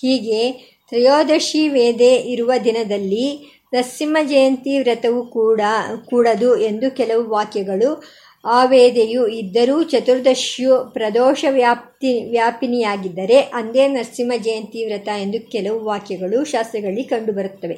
[0.00, 0.52] ಹೀಗೆ
[0.88, 5.60] ತ್ರಯೋದಶಿ ವೇದೆ ಇರುವ ದಿನದಲ್ಲಿ ನರಸಿಂಹ ಜಯಂತಿ ವ್ರತವು ಕೂಡ
[6.04, 8.02] ಕೂಡದು ಎಂದು ಕೆಲವು ವಾಕ್ಯಗಳು
[8.45, 17.03] ಆ ವೇದೆಯು ಇದ್ದರೂ ಚತುರ್ದಶಿಯು ಪ್ರದೋಷ ವ್ಯಾಪ್ತಿ ವ್ಯಾಪಿನಿಯಾಗಿದ್ದರೆ ಅಂದೇ ನರಸಿಂಹ ಜಯಂತಿ ವ್ರತ ಎಂದು ಕೆಲವು ವಾಕ್ಯಗಳು ಶಾಸ್ತ್ರಗಳಲ್ಲಿ
[17.03, 17.77] ಕಂಡುಬರುತ್ತವೆ.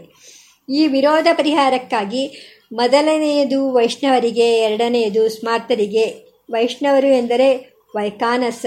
[0.69, 2.31] ಈ ವಿರೋಧ ಪರಿಹಾರಕ್ಕಾಗಿ
[2.73, 6.31] ಮೊದಲನೆಯದು ವೈಷ್ಣವರಿಗೆ, ಎರಡನೆಯದು ಸ್ಮಾರ್ತರಿಗೆ.
[6.51, 8.65] ವೈಷ್ಣವರು ಎಂದರೆ ವೈಕಾನಸ,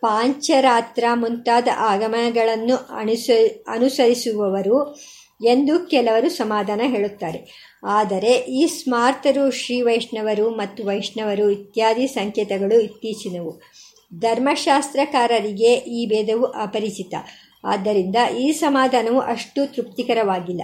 [0.00, 3.30] ಪಾಂಚರಾತ್ರ ಮುಂತಾದ ಆಗಮನಗಳನ್ನು ಅನುಸ
[3.68, 4.98] ಅನುಸರಿಸುವವರು
[5.44, 7.71] ಎಂದು ಕೆಲವರು ಸಮಾಧಾನ ಹೇಳುತ್ತಾರೆ.
[7.84, 13.60] ಆದರೆ ಈ ಸ್ಮಾರ್ತರು, ಶ್ರೀ ವೈಷ್ಣವರು ಮತ್ತು ವೈಷ್ಣವರು ಇತ್ಯಾದಿ ಸಂಕೇತಗಳು ಇತ್ತೀಚಿನವು.
[14.18, 17.14] ಧರ್ಮಶಾಸ್ತ್ರಕಾರರಿಗೆ ಈ ಭೇದವು ಅಪರಿಚಿತ.
[17.64, 20.62] ಆದ್ದರಿಂದ ಈ ಸಮಾಧಾನವು ಅಷ್ಟು ತೃಪ್ತಿಕರವಾಗಿಲ್ಲ.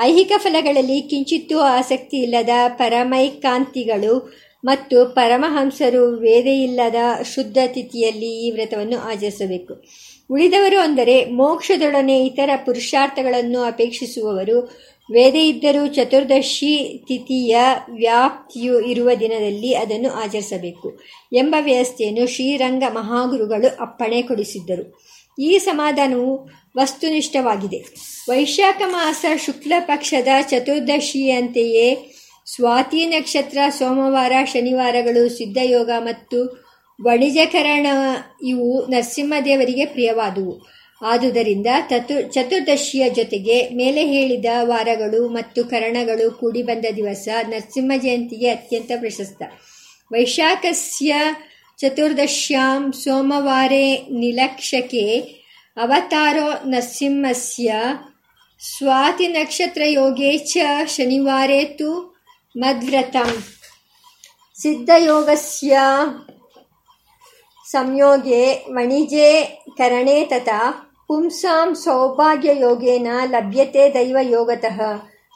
[0.00, 4.32] ಐಹಿಕ ಫಲಗಳಲ್ಲಿ ಕಿಂಚಿತ್ತೂ ಆಸಕ್ತಿ ಇಲ್ಲದ ಪರಮೈಕಾಂತಿಗಳು
[4.64, 6.94] ಮತ್ತು ಪರಮಹಂಸರು ವೇದೆಯಿಲ್ಲದ
[7.34, 9.84] ಶುದ್ಧ ತಿಥಿಯಲ್ಲಿ ಈ ವ್ರತವನ್ನು ಆಚರಿಸಬೇಕು.
[10.30, 14.70] ಉಳಿದವರು ಅಂದರೆ ಮೋಕ್ಷದೊಡನೆ ಇತರ ಪುರುಷಾರ್ಥಗಳನ್ನು ಅಪೇಕ್ಷಿಸುವವರು
[15.12, 17.56] ವೇದ ಇದ್ದರೂ ಚತುರ್ದಶಿ ತಿಥಿಯ
[17.90, 21.00] ವ್ಯಾಪ್ತಿಯು ಇರುವ ದಿನದಲ್ಲಿ ಅದನ್ನು ಆಚರಿಸಬೇಕು
[21.32, 25.00] ಎಂಬ ವ್ಯವಸ್ಥೆಯನ್ನು ಶ್ರೀರಂಗ ಮಹಾಗುರುಗಳು ಅಪ್ಪಣೆ ಕೊಡಿಸಿದ್ದರು.
[25.42, 27.84] ಈ ಸಮಾಧಾನವು ವಸ್ತುನಿಷ್ಠವಾಗಿದೆ.
[28.28, 32.12] ವೈಶಾಖ ಮಾಸ ಶುಕ್ಲ ಪಕ್ಷದ ಚತುರ್ದಶಿಯಂತೆಯೇ
[32.46, 36.66] ಸ್ವಾತಿ ನಕ್ಷತ್ರ, ಸೋಮವಾರ, ಶನಿವಾರಗಳು, ಸಿದ್ಧಯೋಗ ಮತ್ತು
[37.04, 37.86] ವಣಿಜಕರಣ
[38.44, 40.75] ಇವು ನರಸಿಂಹದೇವರಿಗೆ ಪ್ರಿಯವಾದುವು.
[41.02, 49.42] ಆದುದರಿಂದ ತತು, ಚತುರ್ದಶಿಯ ಜೊತೆಗೆ ಮೇಲೆ ಹೇಳಿದ ವಾರಗಳು ಮತ್ತು ಕರಣಗಳು ಕೂಡಿಬಂದ ದಿವಸ ನರಸಿಂಹ ಜಯಂತಿಗೆ ಅತ್ಯಂತ ಪ್ರಶಸ್ತ.
[50.12, 51.14] ವೈಶಾಖಸ್ಯ
[51.78, 55.18] ಚತುರ್ದಶ್ಯಾಂ ಸೋಮವಾರೆ ನಿಲಕ್ಷಕೆ
[55.76, 62.16] ಅವತಾರೋ ನರಸಿಂಹಸ್ಯ ಸ್ವಾತಿ ಸ್ವಾತಿನಕ್ಷತ್ರಯೋಗೇ ಚ ಶನಿವಾರೇ ತು
[62.56, 63.44] ಮದ್ವ್ರತಂ.
[64.62, 65.78] ಸಿದ್ಧಯೋಗಸ್ಯ
[67.66, 69.44] ಸಂಯೋಗೆ ವಣಿಜೆ
[69.78, 74.80] ಕರಣೆ ತಥಾ ಪುಂಸಾಂ ಸೌಭಾಗ್ಯಯೋಗೇನ ಲಭ್ಯತೆ ದೈವಯೋಗತಃ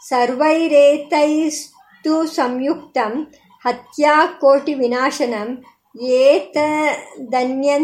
[0.09, 2.23] ಸರ್ವೈರೇತೈಸ್ತು
[4.77, 5.65] ವಿನಾಶನಂ
[6.03, 6.57] ಏತ
[7.33, 7.79] ದನ್ಯ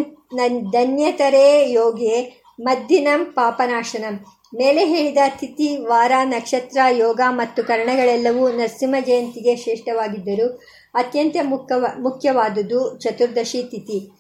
[0.71, 10.61] ಧನ್ಯತರೇ ಯೋಗೆ ಮದ್ದಿನಂ ಪಾಪನಾಶನಂ ಮೇಲೆ ಹೇಳಿದ ತಿಥಿ, ವಾರ, ನಕ್ಷತ್ರ, ಯೋಗ ಮತ್ತು ಕರಣಗಳೆಲ್ಲವೂ ನರಸಿಂಹ ಜಯಂತಿಗೆ ಶ್ರೇಷ್ಠವಾಗಿದ್ದರು
[10.95, 14.13] ಅತ್ಯಂತ ಮುಖ್ಯವ ಮುಖ್ಯವಾದುದು ಚತುರ್ದಶಿ ತಿಥಿ.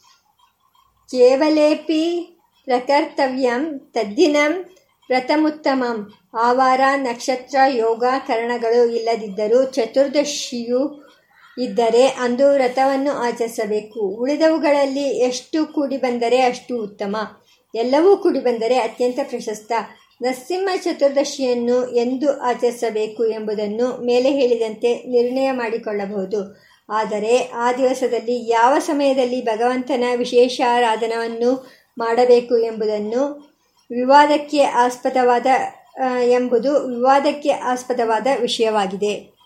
[1.10, 2.35] ಕೇವಲೇಪಿ
[2.66, 4.52] ಪ್ರಕರ್ತವ್ಯಂ ತದ್ದಿನಂ
[5.10, 5.98] ವ್ರತಮುತ್ತಮಂ
[6.38, 10.80] ಆವಾರ ನಕ್ಷತ್ರ ಯೋಗ ಕರಣಗಳು ಇಲ್ಲದಿದ್ದರೂ ಚತುರ್ದಶಿಯು
[11.56, 17.16] ಇದ್ದರೆ ಅಂದು ವ್ರತವನ್ನು ಆಚರಿಸಬೇಕು ಉಳಿದವುಗಳಲ್ಲಿ ಎಷ್ಟು ಕೂಡಿ ಬಂದರೆ ಅಷ್ಟು ಉತ್ತಮ
[17.74, 19.72] ಎಲ್ಲವೂ ಕೂಡಿ ಬಂದರೆ ಅತ್ಯಂತ ಪ್ರಶಸ್ತ
[20.22, 26.40] ನರಸಿಂಹ ಚತುರ್ದಶಿಯನ್ನು ಎಂದು ಆಚರಿಸಬೇಕು ಎಂಬುದನ್ನು ಮೇಲೆ ಹೇಳಿದಂತೆ ನಿರ್ಣಯ ಮಾಡಿಕೊಳ್ಳಬಹುದು
[26.88, 31.50] ಆದರೆ ಆ ದಿವಸದಲ್ಲಿ ಯಾವ ಸಮಯದಲ್ಲಿ ಭಗವಂತನ ವಿಶೇಷ ಆರಾಧನವನ್ನು
[31.98, 33.46] ಮಾಡಬೇಕು ಎಂಬುದನ್ನು
[33.90, 35.46] ವಿವಾದಕ್ಕೆ ಆಸ್ಪದವಾದ
[36.22, 39.36] ಎಂಬುದು ವಿವಾದಕ್ಕೆ ಆಸ್ಪದವಾದ ವಿಷಯವಾಗಿದೆ.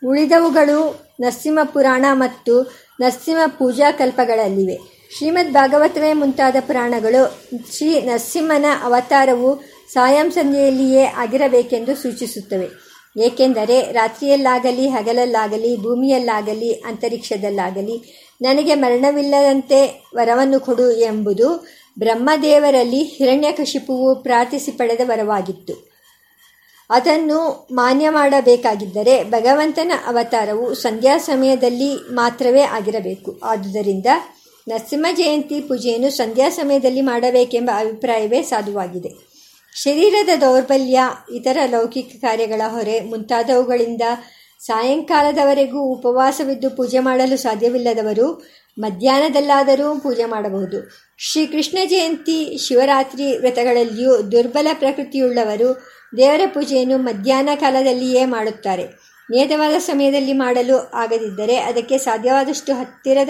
[0.05, 2.61] ಉಳಿದವುಗಳು ನರಸಿಂಹ ಪುರಾಣ ಮತ್ತು
[3.01, 9.61] ನರಸಿಂಹ ಪೂಜಾ ಕಲ್ಪಗಳಲ್ಲಿವೆ ಶ್ರೀಮದ್ ಭಾಗವತವೇ ಮುಂತಾದ ಪುರಾಣಗಳು ಶ್ರೀ ನರಸಿಂಹನ ಅವತಾರವು
[9.93, 12.67] ಸಾಯಂ ಸಂಧ್ಯೆಯಲ್ಲಿಯೇ ಆಗಿರಬೇಕೆಂದು ಸೂಚಿಸುತ್ತವೆ.
[13.17, 21.67] ಏಕೆಂದರೆ ರಾತ್ರಿಯಲ್ಲಾಗಲಿ, ಹಗಲಲ್ಲಾಗಲಿ, ಭೂಮಿಯಲ್ಲಾಗಲಿ, ಅಂತರಿಕ್ಷದಲ್ಲಾಗಲಿ ನನಗೆ ಮರಣವಿಲ್ಲದಂತೆ ವರವನ್ನು ಕೊಡು ಎಂಬುದು
[21.99, 25.94] ಬ್ರಹ್ಮದೇವರಲ್ಲಿ ಹಿರಣ್ಯಕಶಿಪುವು ಪ್ರಾರ್ಥಿಸಿ ಪಡೆದ ವರವಾಗಿತ್ತು.
[26.89, 33.39] ಅದನ್ನು ಮಾನ್ಯ ಮಾಡಬೇಕಾಗಿದ್ದರೆ ಭಗವಂತನ ಅವತಾರವು ಸಂಧ್ಯಾ ಸಮಯದಲ್ಲಿ ಮಾತ್ರವೇ ಆಗಿರಬೇಕು.
[33.43, 34.05] ಆದುದರಿಂದ
[34.67, 39.35] ನರಸಿಂಹ ಜಯಂತಿ ಪೂಜೆಯನ್ನು ಸಂಧ್ಯಾ ಸಮಯದಲ್ಲಿ ಮಾಡಬೇಕೆಂಬ ಅಭಿಪ್ರಾಯವೇ ಸಾಧುವಾಗಿದೆ.
[39.75, 41.01] ಶರೀರದ ದೌರ್ಬಲ್ಯ,
[41.33, 44.01] ಇತರ ಲೌಕಿಕ ಕಾರ್ಯಗಳ ಹೊರೆ ಮುಂತಾದವುಗಳಿಂದ
[44.59, 48.45] ಸಾಯಂಕಾಲದವರೆಗೂ ಉಪವಾಸವಿದ್ದು ಪೂಜೆ ಮಾಡಲು ಸಾಧ್ಯವಿಲ್ಲದವರು
[48.79, 50.89] ಮಧ್ಯಾಹ್ನದಲ್ಲಾದರೂ ಪೂಜೆ ಮಾಡಬಹುದು.
[51.17, 58.83] ಶ್ರೀಕೃಷ್ಣ ಜಯಂತಿ ಶಿವರಾತ್ರಿ ವ್ರತಗಳಲ್ಲಿಯೂ ದುರ್ಬಲ ಪ್ರಕೃತಿಯುಳ್ಳವರು ದೇವರ ಪೂಜೆಯನ್ನು ಮಧ್ಯಾಹ್ನ ಕಾಲದಲ್ಲಿಯೇ ಮಾಡುತ್ತಾರೆ.
[59.31, 63.29] ನೇತವಾದ ಸಮಯದಲ್ಲಿ ಮಾಡಲು ಆಗದಿದ್ದರೆ ಅದಕ್ಕೆ ಸಾಧ್ಯವಾದಷ್ಟು ಹತ್ತಿರದ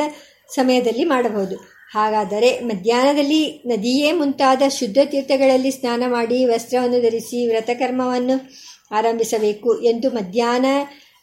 [0.56, 1.56] ಸಮಯದಲ್ಲಿ ಮಾಡಬಹುದು.
[1.94, 8.52] ಹಾಗಾದರೆ ಮಧ್ಯಾಹ್ನದಲ್ಲಿ ನದಿಯೇ ಮುಂತಾದ ಶುದ್ಧ ತೀರ್ಥಗಳಲ್ಲಿ ಸ್ನಾನ ಮಾಡಿ ವಸ್ತ್ರವನ್ನು ಧರಿಸಿ ವ್ರತಕರ್ಮವನ್ನು
[8.96, 10.66] ಆರಂಭಿಸಬೇಕು ಎಂದು ಮಧ್ಯಾಹ್ನ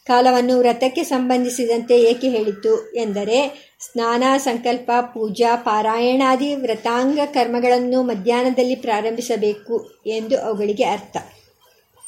[0.07, 10.41] ಕಾಲವನ್ನು ವ್ರತಕ್ಕೆ ಸಂಬಂಧಿಸಿದಂತೆ ಏಕೆ ಹೇಳಿತು ಎಂದರೆ ಸ್ನಾನ, ಸಂಕಲ್ಪ, ಪೂಜಾ, ಪಾರಾಯಣಾದಿ ವ್ರತಾಂಗ ಕರ್ಮಗಳನ್ನು ಮಧ್ಯಾಹ್ನದಲ್ಲಿ ಪ್ರಾರಂಭಿಸಬೇಕು ಎಂದು
[10.41, 11.17] ಅವುಗಳಿಗೆ ಅರ್ಥ.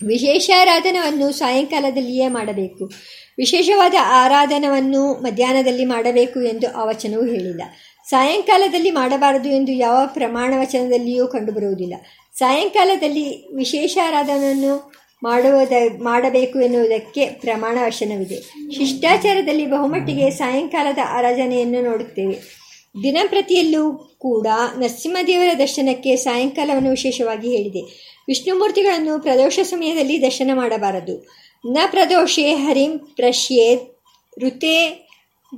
[0.03, 2.91] ವಿಶೇಷ ಆರಾಧನವನ್ನು ಸಾಯಂಕಾಲದಲ್ಲಿಯೇ ಮಾಡಬೇಕು.
[3.37, 7.61] ವಿಶೇಷವಾದ ಆರಾಧನವನ್ನು ಮಧ್ಯಾಹ್ನದಲ್ಲಿ ಮಾಡಬೇಕು ಎಂದು ಆ ವಚನವು ಹೇಳಿಲ್ಲ.
[8.09, 11.93] ಸಾಯಂಕಾಲದಲ್ಲಿ ಮಾಡಬಾರದು ಎಂದು ಯಾವ ಪ್ರಮಾಣ ವಚನದಲ್ಲಿಯೂ ಕಂಡುಬರುವುದಿಲ್ಲ.
[12.37, 18.41] ಸಾಯಂಕಾಲದಲ್ಲಿ ವಿಶೇಷ ಆರಾಧನೆಯನ್ನು ಮಾಡುವುದ, ಮಾಡಬೇಕು ಎನ್ನುವುದಕ್ಕೆ ಪ್ರಮಾಣ ವಚನವಿದೆ.
[18.71, 22.65] ಶಿಷ್ಟಾಚಾರದಲ್ಲಿ ಬಹುಮಟ್ಟಿಗೆ ಸಾಯಂಕಾಲದ ಆರಾಧನೆಯನ್ನು ನೋಡುತ್ತೇವೆ.
[23.03, 24.47] ದಿನಂಪ್ರತಿಯಲ್ಲೂ ಕೂಡ
[24.79, 28.14] ನರಸಿಂಹದೇವರ ದರ್ಶನಕ್ಕೆ ಸಾಯಂಕಾಲವನ್ನು ವಿಶೇಷವಾಗಿ ಹೇಳಿದೆ.
[28.27, 31.27] ವಿಷ್ಣುಮೂರ್ತಿಗಳನ್ನು ಪ್ರದೋಷ ಸಮಯದಲ್ಲಿ ದರ್ಶನ ಮಾಡಬಾರದು.
[31.71, 33.97] ನ ಪ್ರದೋಷೆ ಹರಿಂ ಪ್ರಶ್ಯೇತ್
[34.43, 35.07] ಋತೆ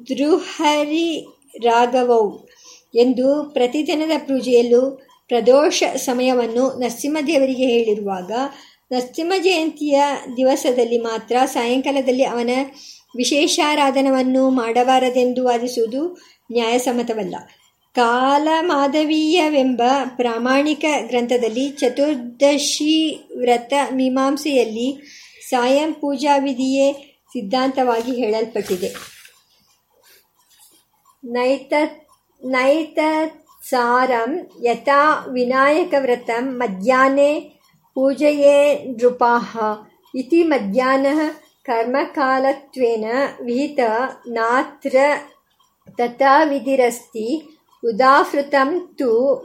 [0.10, 1.28] ದೃಹರಿ
[1.64, 2.48] ರಾಘವೌ
[2.96, 8.32] ಎಂದು ಪ್ರತಿದಿನದ ಪೂಜೆಯಲ್ಲೂ ಪ್ರದೋಷ ಸಮಯವನ್ನು ನರಸಿಂಹದೇವರಿಗೆ ಹೇಳಿರುವಾಗ
[8.92, 10.02] ನರಸಿಂಹ ಜಯಂತಿಯ
[10.38, 12.50] ದಿವಸದಲ್ಲಿ ಮಾತ್ರ ಸಾಯಂಕಾಲದಲ್ಲಿ ಅವನ
[13.16, 16.18] ವಿಶೇಷಾರಾಧನವನ್ನು ಮಾಡಬಾರದೆಂದು ವಾದಿಸುವುದು
[16.52, 17.36] ನ್ಯಾಯಸಮ್ಮತವಲ್ಲ.
[17.98, 19.82] ಕಾಲಮಾಧವೀಯವೆಂಬ
[20.16, 24.98] ಪ್ರಾಮಾಣಿಕ ಗ್ರಂಥದಲ್ಲಿ ಚತುರ್ದಶಿ ವ್ರತ ಮೀಮಾಂಸೆಯಲ್ಲಿ
[25.50, 28.94] ಸಾಯಂ ಪೂಜಾ ವಿಧಿಯೇ ಸಿದ್ಧಾಂತವಾಗಿ ಹೇಳಲ್ಪಟ್ಟಿದೆ.
[31.24, 31.74] ನೈತ
[32.44, 37.20] ನೈತಸಾರಂ ಯಥಾ ವಿನಾಯಕವ್ರತಂ ಮಧ್ಯಾಹ್ನ
[37.94, 39.58] ಪೂಜೆಯೇ ನೃಪಾಹ
[40.16, 41.08] ಇತಿ ಮಧ್ಯಾಹ್ನ
[41.64, 43.06] ಕರ್ಮಕಾಲತ್ವೇನ
[43.44, 43.80] ವಿಹಿತ
[44.28, 44.98] ನಾತ್ರ
[45.98, 47.57] ತಥಾ ವಿಧಿರಸ್ತಿ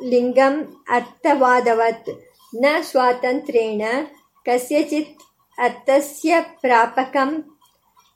[0.04, 2.10] ಲಿಂಗಂ ಅರ್ಥವಾದವತ್.
[2.54, 3.82] ನ ಸ್ವಾತಂತ್ರ್ಯೇಣ
[4.44, 5.18] ಕಸ್ಯಚಿತ್
[5.58, 7.58] ಅರ್ಥಸ್ಯ ಪ್ರಾಪಕಂ.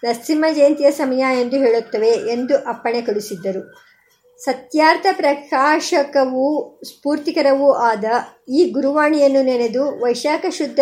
[0.03, 3.92] ನರಸಿಂಹ ಜಯಂತಿಯ ಸಮಯ ಎಂದು ಹೇಳುತ್ತವೆ ಎಂದು ಅಪ್ಪಣೆ ಕೊಡಿಸಿದ್ದರು
[4.39, 8.05] ಸತ್ಯಾರ್ಥ ಪ್ರಕಾಶಕವೂ ಸ್ಫೂರ್ತಿಕರವೂ ಆದ
[8.49, 10.79] ಈ ಗುರುವಾಣಿಯನ್ನು ನೆನೆದು ವೈಶಾಖ ಶುದ್ಧ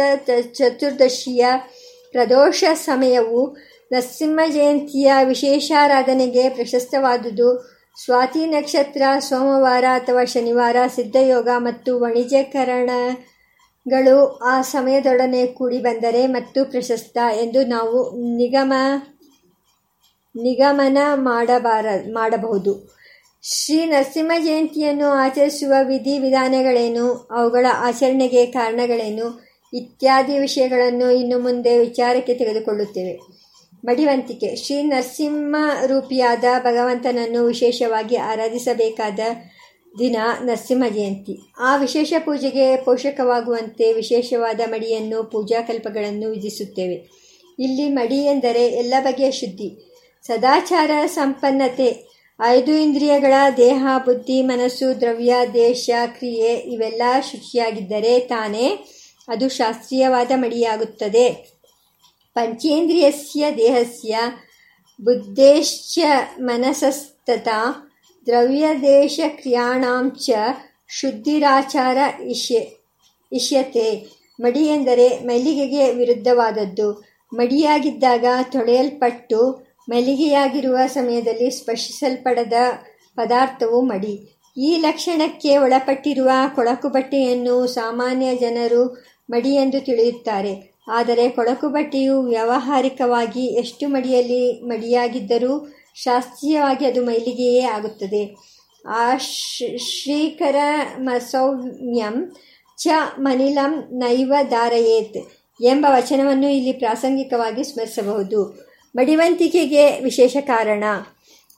[0.54, 1.46] ಚತುರ್ದಶಿಯ
[2.12, 3.58] ಪ್ರದೋಷ ಸಮಯವು
[3.92, 7.82] ನರಸಿಂಹ ಜಯಂತಿಯ ವಿಶೇಷಾರಾಧನೆಗೆ ಪ್ರಶಸ್ತವಾದುದು.
[8.04, 17.66] ಸ್ವಾತಿ ನಕ್ಷತ್ರ, ಸೋಮವಾರ ಅಥವಾ ಶನಿವಾರ ಸಿದ್ಧಯೋಗ ಮತ್ತು ವಾಣಿಜ್ಯಕರಣಗಳು ಆ ಸಮಯದೊಡನೆ ಕೂಡಿ ಬಂದರೆ ಮತ್ತು ಪ್ರಶಸ್ತ ಎಂದು
[17.66, 18.74] ನಾವು ನಿಗಮ
[20.36, 23.01] ನಿಗಮನ ಮಾಡಬಾರ ಮಾಡಬಹುದು.
[23.43, 27.27] ಶ್ರೀ ನರಸಿಂಹ ಜಯಂತಿಯನ್ನು ಆಚರಿಸುವ ವಿಧಿ ವಿಧಾನಗಳೇನು?
[27.32, 29.47] ಅವುಗಳ ಆಚರಣೆಗೆ ಕಾರಣಗಳೇನು?
[29.73, 33.19] ಇತ್ಯಾದಿ ವಿಷಯಗಳನ್ನು ಇನ್ನು ಮುಂದೆ ವಿಚಾರಕ್ಕೆ ತೆಗೆದುಕೊಳ್ಳುತ್ತೇವೆ.
[33.86, 34.56] ಮಡಿವಂತಿಕೆ.
[34.56, 39.19] ಶ್ರೀ ನರಸಿಂಹ ರೂಪಿಯಾದ ಭಗವಂತನನ್ನು ವಿಶೇಷವಾಗಿ ಆರಾಧಿಸಬೇಕಾದ
[39.99, 41.39] ದಿನ ನರಸಿಂಹ ಜಯಂತಿ.
[41.60, 46.95] ಆ ವಿಶೇಷ ಪೂಜೆಗೆ ಪೋಷಕವಾಗುವಂತೆ ವಿಶೇಷವಾದ ಮಡಿಯನ್ನು ಪೂಜಾಕಲ್ಪಗಳನ್ನು ವಿಧಿಸುತ್ತೇವೆ.
[47.60, 49.99] ಇಲ್ಲಿ ಮಡಿ ಎಂದರೆ ಎಲ್ಲ ಬಗೆಯ ಶುದ್ಧಿ.
[50.27, 52.11] ಸದಾಚಾರ ಸಂಪನ್ನತೆ.
[52.43, 57.01] ಐದು ಇಂದ್ರಿಯಗಳ ದೇಹ, ಬುದ್ಧಿ, ಮನಸ್ಸು, ದ್ರವ್ಯ, ದೇಶ, ಕ್ರಿಯೆ ಇವೆಲ್ಲ
[57.32, 58.77] ಶುಚಿಯಾಗಿದ್ದರೆ ತಾನೇ
[59.27, 61.30] ಅದು ಶಾಸ್ತ್ರೀಯವಾದ ಮಡಿಯಾಗುತ್ತದೆ.
[62.34, 64.19] ಪಂಚೇಂದ್ರಿಯಸ್ಯ ದೇಹಸ್ಯ
[65.01, 65.99] ಬುದ್ಧೇಶ್ಚ
[66.39, 67.47] ಮನಸಸ್ತತ
[68.25, 70.30] ದ್ರವ್ಯದೇಶ ಕ್ರಿಯಾಣಾಂಚ
[70.89, 72.56] ಶುದ್ಧಿರಾಚಾರ ಇಷ್ಯ,
[73.34, 74.08] ಇಷ್ಯತೆ.
[74.39, 76.91] ಮಡಿ ಎಂದರೆ ಮಲ್ಲಿಗೆಗೆ ವಿರುದ್ಧವಾದದ್ದು.
[77.34, 82.54] ಮಡಿಯಾಗಿದ್ದಾಗ ತೊಳೆಯಲ್ಪಟ್ಟು ಮಲ್ಲಿಗೆಯಾಗಿರುವ ಸಮಯದಲ್ಲಿ ಸ್ಪರ್ಶಿಸಲ್ಪಡದ
[83.15, 84.38] ಪದಾರ್ಥವು ಮಡಿ.
[84.58, 90.54] ಈ ಲಕ್ಷಣಕ್ಕೆ ಒಳಪಟ್ಟಿರುವ ಕೊಳಕು ಬಟ್ಟೆಯನ್ನು ಸಾಮಾನ್ಯ ಜನರು ಮಡಿ ಎಂದು ತಿಳಿಯುತ್ತಾರೆ.
[90.88, 98.36] ಆದರೆ ಕೊಳಕು ಬಟ್ಟೆಯು ವ್ಯಾವಹಾರಿಕವಾಗಿ ಎಷ್ಟು ಮಡಿಯಲ್ಲಿ ಮಡಿಯಾಗಿದ್ದರೂ ಶಾಸ್ತ್ರೀಯವಾಗಿ ಅದು ಮೈಲಿಗೆಯೇ ಆಗುತ್ತದೆ.
[98.88, 100.56] ಆ ಶ್ರೀಕರ
[100.97, 102.36] ಮಸೌಮ್ಯಂ
[102.77, 102.88] ಚ
[103.19, 105.17] ಮನಿಲಂ ನೈವ ಧಾರಯೇತ್
[105.63, 108.71] ಎಂಬ ವಚನವನ್ನು ಇಲ್ಲಿ ಪ್ರಾಸಂಗಿಕವಾಗಿ ಸ್ಮರಿಸಬಹುದು.
[108.95, 110.84] ಮಡಿವಂತಿಕೆಗೆ ವಿಶೇಷ ಕಾರಣ.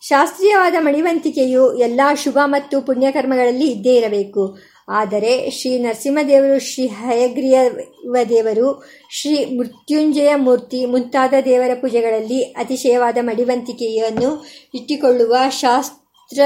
[0.01, 4.57] ಶಾಸ್ತ್ರೀಯವಾದ ಮಡಿವಂತಿಕೆಯು ಎಲ್ಲ ಶುಭ ಮತ್ತು ಪುಣ್ಯಕರ್ಮಗಳಲ್ಲಿ ಇದ್ದೇ ಇರಬೇಕು.
[4.89, 15.35] ಆದರೆ ಶ್ರೀ ನರಸಿಂಹದೇವರು, ಶ್ರೀ ಹಯಗ್ರೀವ ದೇವರು, ಶ್ರೀ ಮೃತ್ಯುಂಜಯ ಮೂರ್ತಿ ಮುಂತಾದ ದೇವರ ಪೂಜೆಗಳಲ್ಲಿ ಅತಿಶಯವಾದ ಮಡಿವಂತಿಕೆಯನ್ನು ಇಟ್ಟುಕೊಳ್ಳುವ
[15.49, 16.41] ಶಾಸ್ತ್ರ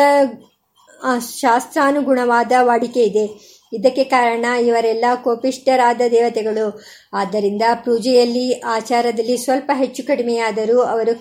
[1.29, 3.56] ಶಾಸ್ತ್ರಾನುಗುಣವಾದ ವಾಡಿಕೆ ಇದೆ.
[3.73, 6.81] ಇದಕ್ಕೆ ಕಾರಣ ಇವರೆಲ್ಲ ಕೋಪಿಷ್ಟರಾದ ದೇವತೆಗಳು.
[7.13, 11.13] ಆದ್ದರಿಂದ ಪೂಜೆಯಲ್ಲಿ, ಆಚಾರದಲ್ಲಿ ಸ್ವಲ್ಪ ಹೆಚ್ಚು ಕಡಿಮೆಯಾದರೂ ಅವರು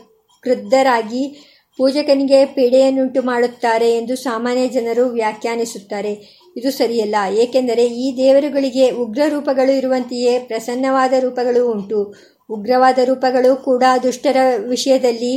[0.42, 6.12] ಕ್ರುದ್ಧರಾಗಿ ಪೂಜಕನಿಗೆ ಪೀಡೆಯನ್ನುಂಟು ಮಾಡುತ್ತಾರೆ ಎಂದು ಸಾಮಾನ್ಯ ಜನರು ವ್ಯಾಖ್ಯಾನಿಸುತ್ತಾರೆ.
[6.56, 12.14] ಇದು ಸರಿಯಲ್ಲ, ಏಕೆಂದರೆ ಈ ದೇವರುಗಳಿಗೆ ಉಗ್ರ ರೂಪಗಳು ಇರುವಂತೆಯೇ ಪ್ರಸನ್ನವಾದ ರೂಪಗಳು ಉಂಟು.
[12.50, 14.36] ಉಗ್ರವಾದ ರೂಪಗಳು ಕೂಡ ದುಷ್ಟರ
[14.68, 15.34] ವಿಷಯದಲ್ಲಿ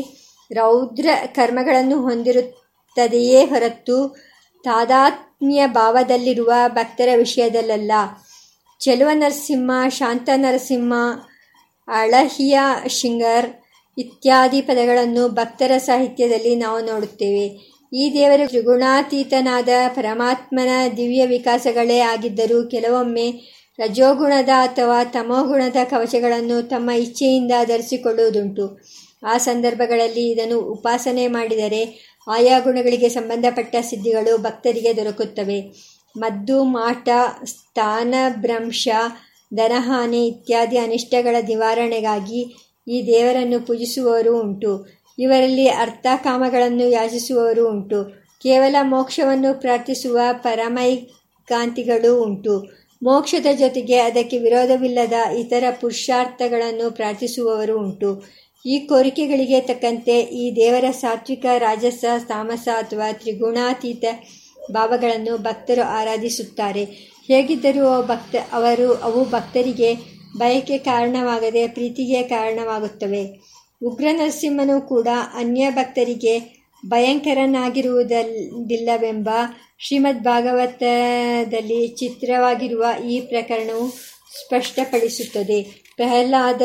[0.51, 4.15] ರೌದ್ರ ಕರ್ಮಗಳನ್ನು ಹೊಂದಿರುತ್ತದೆಯೇ ಹೊರತು
[5.41, 7.91] ತಾದಾತ್ಮ್ಯ ಭಾವದಲ್ಲಿರುವ ಭಕ್ತರ ವಿಷಯದಲ್ಲ
[8.79, 10.93] ಚೆಲುವ ನರಸಿಂಹ, ಶಾಂತ ನರಸಿಂಹ,
[11.87, 13.47] ಅಳಹಿಯ ಶಿಂಗರ್
[13.97, 17.45] ಇತ್ಯಾದಿ ಪದಗಳನ್ನು ಭಕ್ತರ ಸಾಹಿತ್ಯದಲ್ಲಿ ನಾವು ನೋಡುತ್ತೇವೆ.
[17.93, 23.27] ಈ ದೇವರು ತ್ರಿಗುಣಾತೀತನಾದ ಪರಮಾತ್ಮನ ದಿವ್ಯ ವಿಕಾಸಗಳೇ ಆಗಿದ್ದರೂ ಕೆಲವೊಮ್ಮೆ
[23.79, 28.65] ರಜೋಗುಣದ ಅಥವಾ ತಮೋಗುಣದ ಕವಚಗಳನ್ನು ತಮ್ಮ ಇಚ್ಛೆಯಿಂದ ಧರಿಸಿಕೊಳ್ಳುವುದುಂಟು.
[29.27, 31.81] ಆ ಸಂದರ್ಭಗಳಲ್ಲಿ ಇದನ್ನು ಉಪಾಸನೆ ಮಾಡಿದರೆ
[32.29, 35.61] ಆಯಾ ಗುಣಗಳಿಗೆ ಸಂಬಂಧಪಟ್ಟ ಸಿದ್ಧಿಗಳು ಭಕ್ತರಿಗೆ ದೊರಕುತ್ತವೆ.
[36.17, 37.09] ಮದ್ದು, ಮಾಟ
[37.45, 38.87] ಸ್ಥಾನಭ್ರಂಶ
[39.55, 42.55] ಧನಹಾನಿ ಇತ್ಯಾದಿ ಅನಿಷ್ಟಗಳ ನಿವಾರಣೆಗಾಗಿ
[42.87, 44.99] ಈ ದೇವರನ್ನು ಪೂಜಿಸುವವರು ಉಂಟು.
[45.19, 48.03] ಇವರಲ್ಲಿ ಅರ್ಥಕಾಮಗಳನ್ನು ಯಾಚಿಸುವವರು ಉಂಟು.
[48.43, 52.79] ಕೇವಲ ಮೋಕ್ಷವನ್ನು ಪ್ರಾರ್ಥಿಸುವ ಪರಮೈಕಾಂತಿಗಳು ಉಂಟು.
[53.03, 58.23] ಮೋಕ್ಷದ ಜೊತೆಗೆ ಅದಕ್ಕೆ ವಿರೋಧವಿಲ್ಲದ ಇತರ ಪುರುಷಾರ್ಥಗಳನ್ನು ಪ್ರಾರ್ಥಿಸುವವರು ಉಂಟು.
[58.65, 64.05] ಈ ಕೋರಿಕೆಗಳಿಗೆ ತಕ್ಕಂತೆ ಈ ದೇವರ ಸಾತ್ವಿಕ, ರಾಜಸ, ತಾಮಸ ಅಥವಾ ತ್ರಿಗುಣಾತೀತ
[64.71, 66.87] ಭಾವಗಳನ್ನು ಭಕ್ತರು ಆರಾಧಿಸುತ್ತಾರೆ.
[67.27, 69.95] ಹೇಗಿದ್ದರೂ ಭಕ್ತ, ಅವರು, ಅವು ಭಕ್ತರಿಗೆ
[70.37, 73.49] ಭಯಕ್ಕೆ ಕಾರಣವಾಗದೆ ಪ್ರೀತಿಗೆ ಕಾರಣವಾಗುತ್ತವೆ.
[73.85, 79.29] ಉಗ್ರ ನರಸಿಂಹನು ಕೂಡ ಅನ್ಯ ಭಕ್ತರಿಗೆ ಭಯಂಕರನಾಗಿರುವುದಿಲ್ಲವೆಂಬ
[79.79, 83.93] ಶ್ರೀಮದ್ ಭಾಗವತದಲ್ಲಿ ಚಿತ್ರವಾಗಿರುವ ಈ ಪ್ರಕರಣವು
[84.43, 85.85] ಸ್ಪಷ್ಟಪಡಿಸುತ್ತದೆ.
[85.95, 86.61] ಪ್ರಹ್ಲಾದ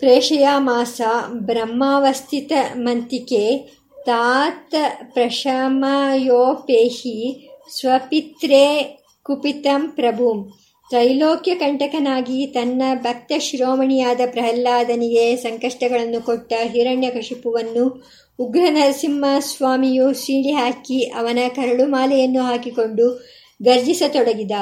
[0.00, 3.68] ಪ್ರೇಷಯಾಮಾಸ ಬ್ರಹ್ಮಾವಸ್ಥಿತ ಮಂತಿಕೆ
[4.06, 10.52] ತಾತ್ ಪ್ರಶಮಯೋಪೇಹಿ ಸ್ವಪಿತ್ರೆ ಕುಪಿತಂ ಪ್ರಭುಂ
[10.90, 18.04] ತ್ರೈಲೋಕ್ಯ ಕಂಟಕನಾಗಿ ತನ್ನ ಭಕ್ತ ಶಿರೋಮಣಿಯಾದ ಪ್ರಹ್ಲಾದನಿಗೆ ಸಂಕಷ್ಟಗಳನ್ನು ಕೊಟ್ಟ ಹಿರಣ್ಯಕಶಿಪುವನ್ನು
[18.38, 24.52] ಉಗ್ರ ನರಸಿಂಹ ಸ್ವಾಮಿಯು ಸೀಳಿ ಹಾಕಿ ಅವನ ಕರಳು ಮಾಲೆಯನ್ನು ಹಾಕಿಕೊಂಡು ಗರ್ಜಿಸತೊಡಗಿದ।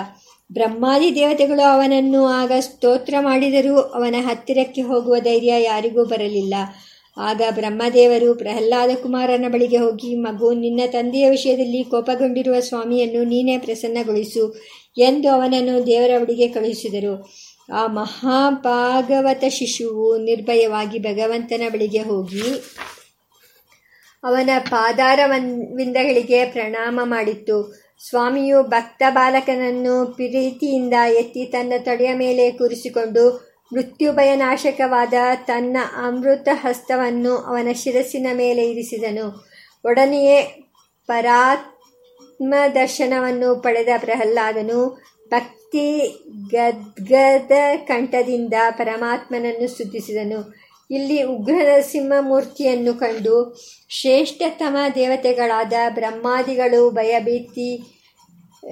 [0.51, 6.55] ಬ್ರಹ್ಮಾದಿ ದೇವತೆಗಳು ಅವನನ್ನು ಆಗ ಸ್ತೋತ್ರ ಮಾಡಿದರೂ ಅವನ ಹತ್ತಿರಕ್ಕೆ ಹೋಗುವ ಧೈರ್ಯ ಯಾರಿಗೂ ಬರಲಿಲ್ಲ.
[7.19, 14.45] ಆಗ ಬ್ರಹ್ಮದೇವರು ಪ್ರಹ್ಲಾದ ಕುಮಾರನ ಬಳಿಗೆ ಹೋಗಿ, ಮಗು, ನಿನ್ನ ತಂದೆಯ ವಿಷಯದಲ್ಲಿ ಕೋಪಗೊಂಡಿರುವ ಸ್ವಾಮಿಯನ್ನು ನೀನೇ ಪ್ರಸನ್ನಗೊಳಿಸು
[14.99, 17.15] ಎಂದು ಅವನನ್ನು ದೇವರ ಬಳಿಗೆ ಕಳುಹಿಸಿದರು.
[17.73, 22.47] ಆ ಮಹಾಭಾಗವತ ಶಿಶುವು ನಿರ್ಭಯವಾಗಿ ಭಗವಂತನ ಬಳಿಗೆ ಹೋಗಿ,
[24.25, 27.86] ಅವನ ಪಾದಾರವಿಂದಗಳಿಗೆ ಪ್ರಣಾಮ ಮಾಡಿತ್ತು.
[28.05, 35.15] ಸ್ವಾಮಿಯು ಭಕ್ತ ಬಾಲಕನನ್ನು ಪ್ರೀತಿಯಿಂದ ಎತ್ತಿ ತನ್ನ ತೊಡೆಯ ಮೇಲೆ ಕೂರಿಸಿಕೊಂಡು ಮೃತ್ಯುಭಯನಾಶಕವಾದ
[35.47, 39.47] ತನ್ನ ಅಮೃತ ಹಸ್ತವನ್ನು ಅವನ ಶಿರಸ್ಸಿನ ಮೇಲೆ ಇರಿಸಿದನು.
[39.85, 40.43] ಒಡನೆಯೇ
[41.07, 46.07] ಪರಾತ್ಮ ದರ್ಶನವನ್ನು ಪಡೆದ ಪ್ರಹ್ಲಾದನು ಭಕ್ತಿ
[46.51, 50.66] ಗದ್ಗದ ಕಂಠದಿಂದ ಪರಮಾತ್ಮನನ್ನು ಸ್ತುತಿಸಿದನು.
[50.91, 57.93] ಇಲ್ಲಿ ಉಗ್ರ ನರಸಿಂಹ ಮೂರ್ತಿಯನ್ನು ಕಂಡು ಶ್ರೇಷ್ಠತಮ ದೇವತೆಗಳಾದ ಬ್ರಹ್ಮಾದಿಗಳು ಭಯಭೀತಿ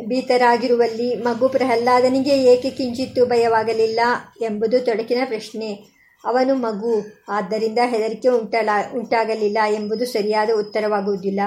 [0.06, 4.00] ಭೀತರಾಗಿರುವಲ್ಲಿ ಮಗು ಪ್ರಹ್ಲಾದನಿಗೆ ಏಕೆ ಕಿಂಚಿತ್ತು ಭಯವಾಗಲಿಲ್ಲ
[4.42, 5.94] ಎಂಬುದು ತೊಡಕಿನ ಪ್ರಶ್ನೆ.
[6.24, 11.40] ಅವನು ಮಗು, ಆದ್ದರಿಂದ ಹೆದರಿಕೆ ಉಂಟಲ, ಉಂಟಾಗಲಿಲ್ಲ ಎಂಬುದು ಸರಿಯಾದ ಉತ್ತರವಾಗುವುದಿಲ್ಲ.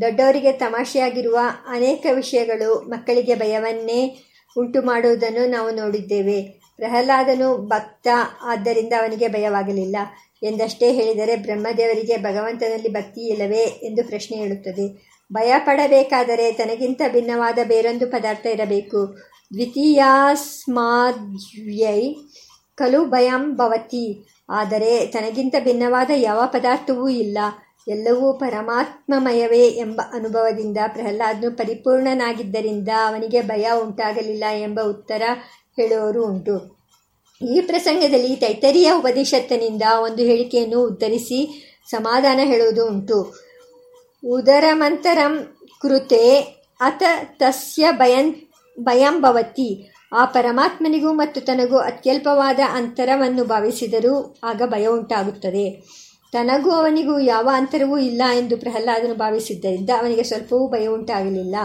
[0.00, 4.18] ದೊಡ್ಡವರಿಗೆ ತಮಾಷೆಯಾಗಿರುವ ಅನೇಕ ವಿಷಯಗಳು ಮಕ್ಕಳಿಗೆ ಭಯವನ್ನೇ
[4.58, 6.65] ಉಂಟು ಮಾಡುವುದನ್ನು ನಾವು ನೋಡಿದ್ದೇವೆ.
[6.76, 8.08] ಪ್ರಹ್ಲಾದನು ಭಕ್ತ,
[8.42, 9.96] ಆದ್ದರಿಂದ ಅವನಿಗೆ ಭಯವಾಗಲಿಲ್ಲ.
[10.42, 19.16] ಎಂದಷ್ಟೇ ಹೇಳಿದರೆ ಬ್ರಹ್ಮದೇವರಿಗೆ ಭಗವಂತನಲ್ಲಿ ಭಕ್ತಿ ಇಲ್ಲವೇ ಎಂದು ಪ್ರಶ್ನೆ ಹೇಳುತ್ತದೆ ಭಯಪಡಬೇಕಾದರೆ ತನಗಿಂತ ಭಿನ್ನವಾದ ಬೇರೊಂದು ಪದಾರ್ಥ ಇರಬೇಕು.
[19.54, 22.14] ದ್ವಿತೀಯಾಸ್ಮಾದ್ವ್ಯೈ
[22.74, 24.26] ಕಲು ಭಯಂ ಭವತಿ.
[24.50, 27.38] ಆದರೆ ತನಗಿಂತ ಭಿನ್ನವಾದ ಯಾವ ಪದಾರ್ಥವೂ ಇಲ್ಲ.
[27.88, 35.22] ಎಲ್ಲವೂ ಪರಮಾತ್ಮಮಯವೇ ಎಂಬ ಅನುಭವದಿಂದ ಪ್ರಹ್ಲಾದನು ಪರಿಪೂರ್ಣನಾಗಿದ್ದರಿಂದ ಅವನಿಗೆ ಭಯ ಉಂಟಾಗಲಿಲ್ಲ ಎಂಬ ಉತ್ತರ
[35.76, 36.76] ಹೇಳುವವರು ಉಂಟು.
[37.42, 41.38] ಈ ಪ್ರಸಂಗದಲ್ಲಿ ತೈತರಿಯ ಉಪನಿಷತ್ತಿನಿಂದ ಒಂದು ಹೇಳಿಕೆಯನ್ನು ಉತ್ತರಿಸಿ
[41.90, 43.18] ಸಮಾಧಾನ ಹೇಳುವುದು ಉಂಟು.
[44.28, 46.40] ಉದರಮಂತರಂ ಕೃತೆ
[46.80, 47.02] ಅತ
[47.38, 49.92] ತಸ್ಯ ಭಯಂ ಭಯಂ ಭವತಿ.
[50.12, 55.70] ಆ ಪರಮಾತ್ಮನಿಗೂ ಮತ್ತು ತನಗೂ ಅತ್ಯಲ್ಪವಾದ ಅಂತರವನ್ನು ಭಾವಿಸಿದರೂ ಆಗ ಭಯ ಉಂಟಾಗುತ್ತದೆ.
[56.32, 61.56] ತನಗೂ ಅವನಿಗೂ ಯಾವ ಅಂತರವೂ ಇಲ್ಲ ಎಂದು ಪ್ರಹ್ಲಾದನು ಭಾವಿಸಿದ್ದರಿಂದ ಅವನಿಗೆ ಸ್ವಲ್ಪವೂ ಭಯ ಉಂಟಾಗಲಿಲ್ಲ.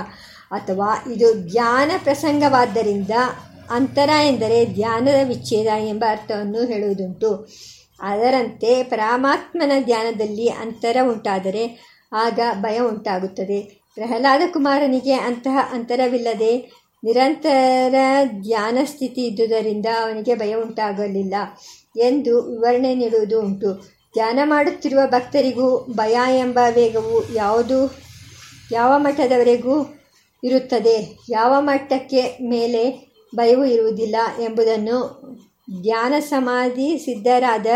[0.52, 3.10] ಅಥವಾ ಇದು ಜ್ಞಾನ ಪ್ರಸಂಗವಾದ್ದರಿಂದ
[3.72, 7.50] ಅಂತರ ಎಂದರೆ ಧ್ಯಾನದ ವಿಚ್ಛೇದ ಎಂಬ ಅರ್ಥವನ್ನು ಹೇಳುವುದುಂಟು.
[8.02, 13.82] ಅದರಂತೆ ಪರಮಾತ್ಮನ ಧ್ಯಾನದಲ್ಲಿ ಅಂತರ ಉಂಟಾದರೆ ಆಗ ಭಯ ಉಂಟಾಗುತ್ತದೆ.
[13.96, 16.72] ಪ್ರಹ್ಲಾದ ಕುಮಾರನಿಗೆ ಅಂತಹ ಅಂತರವಿಲ್ಲದೆ
[17.04, 17.96] ನಿರಂತರ
[18.42, 21.36] ಧ್ಯಾನ ಸ್ಥಿತಿ ಇದ್ದುದರಿಂದ ಅವನಿಗೆ ಭಯ ಉಂಟಾಗಲಿಲ್ಲ
[21.98, 23.74] ಎಂದು ವಿವರಣೆ ನೀಡುವುದು ಉಂಟು.
[24.14, 27.96] ಧ್ಯಾನ ಮಾಡುತ್ತಿರುವ ಭಕ್ತರಿಗೂ ಭಯ ಎಂಬ ವೇಗವು ಯಾವುದು?
[28.72, 30.00] ಯಾವ ಮಟ್ಟದವರೆಗೂ
[30.44, 31.20] ಇರುತ್ತದೆ?
[31.30, 35.22] ಯಾವ ಮಟ್ಟಕ್ಕೆ ಮೇಲೆ ಭಯವು ಇರುವುದಿಲ್ಲ ಎಂಬುದನ್ನು
[35.82, 37.68] ಧ್ಯಾನ ಸಮಾಧಿ ಸಿದ್ಧರಾದ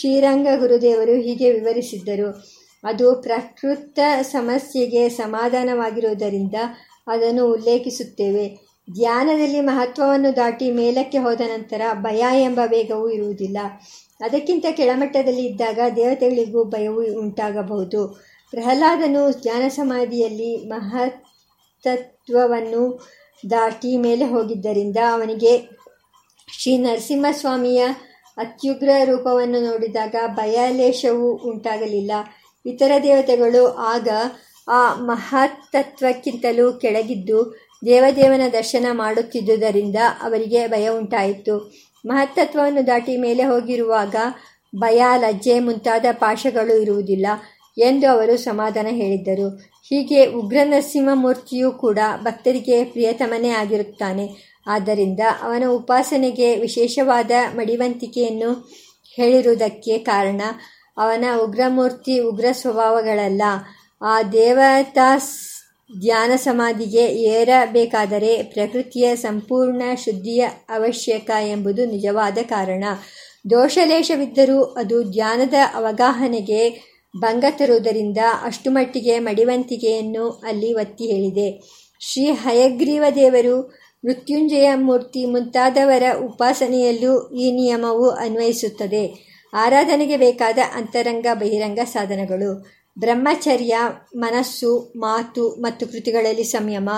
[0.00, 2.50] ಶ್ರೀರಂಗ ಗುರುದೇವರು ಹೀಗೆ ವಿವರಿಸಿದ್ದರು.
[2.84, 6.54] ಅದು ಪ್ರಕೃತ ಸಮಸ್ಯೆಗೆ ಸಮಾಧಾನವಾಗಿರುವುದರಿಂದ
[7.06, 8.70] ಅದನ್ನು ಉಲ್ಲೇಖಿಸುತ್ತೇವೆ.
[8.94, 13.58] ಧ್ಯಾನದಲ್ಲಿ ಮಹತ್ವವನ್ನು ದಾಟಿ ಮೇಲಕ್ಕೆ ಹೋದ ನಂತರ ಭಯ ಎಂಬ ವೇಗವೂ ಇರುವುದಿಲ್ಲ.
[14.24, 18.20] ಅದಕ್ಕಿಂತ ಕೆಳಮಟ್ಟದಲ್ಲಿ ಇದ್ದಾಗ ದೇವತೆಗಳಿಗೂ ಭಯವೂ ಉಂಟಾಗಬಹುದು.
[18.50, 23.10] ಪ್ರಹ್ಲಾದನು ಧ್ಯಾನ ಸಮಾಧಿಯಲ್ಲಿ ಮಹತ್ತತ್ವವನ್ನು
[23.50, 25.58] ದಾಟಿ ಮೇಲೆ ಹೋಗಿದ್ದರಿಂದ ಅವನಿಗೆ
[26.58, 27.82] ಶ್ರೀ ನರಸಿಂಹಸ್ವಾಮಿಯ
[28.38, 32.12] ಅತ್ಯುಗ್ರ ರೂಪವನ್ನು ನೋಡಿದಾಗ ಭಯಾಲೇಶವೂ ಉಂಟಾಗಲಿಲ್ಲ.
[32.66, 34.08] ಇತರ ದೇವತೆಗಳು ಆಗ
[34.68, 41.72] ಆ ಮಹತ್ತತ್ವಕ್ಕಿಂತಲೂ ಕೆಳಗಿದ್ದು ದೇವದೇವನ ದರ್ಶನ ಮಾಡುತ್ತಿದ್ದುದರಿಂದ ಅವರಿಗೆ ಭಯ ಉಂಟಾಯಿತು.
[42.06, 44.16] ಮಹತ್ತತ್ವವನ್ನು ದಾಟಿ ಮೇಲೆ ಹೋಗಿರುವಾಗ
[44.76, 47.26] ಭಯ, ಲಜ್ಜೆ ಮುಂತಾದ ಪಾಶಗಳು ಇರುವುದಿಲ್ಲ
[47.78, 49.69] ಎಂದು ಅವರು ಸಮಾಧಾನ ಹೇಳಿದ್ದರು.
[49.90, 54.28] ಹೀಗೆ ಉಗ್ರ ನರಸಿಂಹಮೂರ್ತಿಯೂ ಕೂಡ ಭಕ್ತರಿಗೆ ಪ್ರಿಯತಮನೇ ಆಗಿರುತ್ತಾನೆ.
[54.66, 58.70] ಆದ್ದರಿಂದ ಅವನ ಉಪಾಸನೆಗೆ ವಿಶೇಷವಾದ ಮಡಿವಂತಿಕೆಯನ್ನು
[59.16, 60.40] ಹೇಳಿರುವುದಕ್ಕೆ ಕಾರಣ
[60.98, 63.42] ಅವನ ಉಗ್ರಮೂರ್ತಿ ಉಗ್ರ ಸ್ವಭಾವಗಳಲ್ಲ.
[64.02, 65.16] ಆ ದೇವತಾ
[66.00, 72.84] ಧ್ಯಾನ ಸಮಾಧಿಗೆ ಏರಬೇಕಾದರೆ ಪ್ರಕೃತಿಯ ಸಂಪೂರ್ಣ ಶುದ್ಧಿಯ ಅವಶ್ಯಕ ಎಂಬುದು ನಿಜವಾದ ಕಾರಣ.
[73.50, 81.62] ದೋಷಲೇಶವಿದ್ದರೂ ಅದು ಧ್ಯಾನದ ಅವಗಾಹನೆಗೆ ಭಂಗ ತರುವುದರಿಂದ ಅಷ್ಟು ಮಟ್ಟಿಗೆ ಮಡಿವಂತಿಕೆಯನ್ನು ಅಲ್ಲಿ ಒತ್ತಿ ಹೇಳಿದೆ.
[82.00, 83.60] ಶ್ರೀ ಹಯಗ್ರೀವ ದೇವರು
[84.04, 89.30] ಮೃತ್ಯುಂಜಯ ಮೂರ್ತಿ ಮುಂತಾದವರ ಉಪಾಸನೆಯಲ್ಲೂ ಈ ನಿಯಮವು ಅನ್ವಯಿಸುತ್ತದೆ.
[89.54, 92.66] ಆರಾಧನೆಗೆ ಬೇಕಾದ ಅಂತರಂಗ, ಬಹಿರಂಗ ಸಾಧನಗಳು.
[92.98, 93.76] ಬ್ರಹ್ಮಚರ್ಯ,
[94.16, 96.90] ಮನಸ್ಸು, ಮಾತು ಮತ್ತು ಕೃತಿಗಳಲ್ಲಿ ಸಂಯಮ.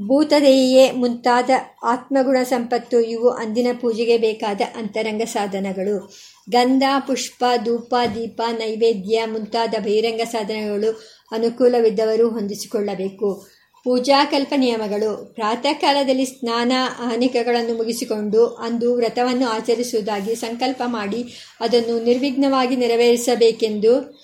[0.00, 1.50] ಭೂತದೆಯೇ ಮುಂತಾದ
[1.84, 6.10] ಆತ್ಮಗುಣ ಸಂಪತ್ತು ಇವು ಅಂದಿನ ಪೂಜೆಗೆ ಬೇಕಾದ ಅಂತರಂಗ ಸಾಧನಗಳು.
[6.50, 13.46] ಗಂಧ, ಪುಷ್ಪ, ಧೂಪ, ದೀಪ, ನೈವೇದ್ಯ ಮುಂತಾದ ಬಹಿರಂಗ ಸಾಧನಗಳು ಅನುಕೂಲವಿದ್ದವರು ಹೊಂದಿಸಿಕೊಳ್ಳಬೇಕು.
[13.84, 15.32] ಪೂಜಾಕಲ್ಪ ನಿಯಮಗಳು.
[15.34, 21.24] ಪ್ರಾತಃ ಕಾಲದಲ್ಲಿ ಸ್ನಾನ, ಆನಿಕಗಳನ್ನು ಮುಗಿಸಿಕೊಂಡು ಅಂದು ವ್ರತವನ್ನು ಆಚರಿಸುವುದಾಗಿ ಸಂಕಲ್ಪ ಮಾಡಿ
[21.60, 24.20] ಅದನ್ನು ನಿರ್ವಿಘ್ನವಾಗಿ ನೆರವೇರಿಸಬೇಕೆಂದು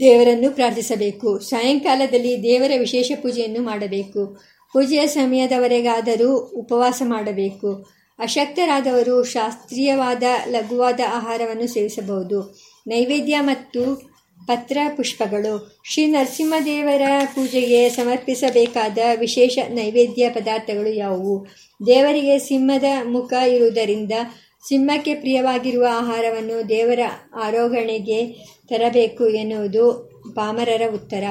[0.00, 1.38] ದೇವರನ್ನು ಪ್ರಾರ್ಥಿಸಬೇಕು.
[1.38, 4.26] ಸಾಯಂಕಾಲದಲ್ಲಿ ದೇವರ ವಿಶೇಷ ಪೂಜೆಯನ್ನು ಮಾಡಬೇಕು.
[4.72, 8.01] ಪೂಜೆಯ ಸಮಯದವರೆಗಾದರೂ ಉಪವಾಸ ಮಾಡಬೇಕು.
[8.22, 12.58] ಅಶಕ್ತರಾದವರು ಶಾಸ್ತ್ರೀಯವಾದ, ಲಘುವಾದ ಆಹಾರವನ್ನು ಸೇವಿಸಬಹುದು.
[12.86, 14.12] ನೈವೇದ್ಯ ಮತ್ತು
[14.46, 15.82] ಪತ್ರ ಪುಷ್ಪಗಳು.
[15.84, 21.46] ಶ್ರೀ ನರಸಿಂಹದೇವರ ಪೂಜೆಗೆ ಸಮರ್ಪಿಸಬೇಕಾದ ವಿಶೇಷ ನೈವೇದ್ಯ ಪದಾರ್ಥಗಳು ಯಾವುವು?
[21.86, 24.12] ದೇವರಿಗೆ ಸಿಂಹದ ಮುಖ ಇರುವುದರಿಂದ
[24.68, 27.00] ಸಿಂಹಕ್ಕೆ ಪ್ರಿಯವಾಗಿರುವ ಆಹಾರವನ್ನು ದೇವರ
[27.42, 28.26] ಆರೋಹಣೆಗೆ
[28.68, 31.24] ತರಬೇಕು ಎನ್ನುವುದು ಪಾಮರರ ಉತ್ತರ.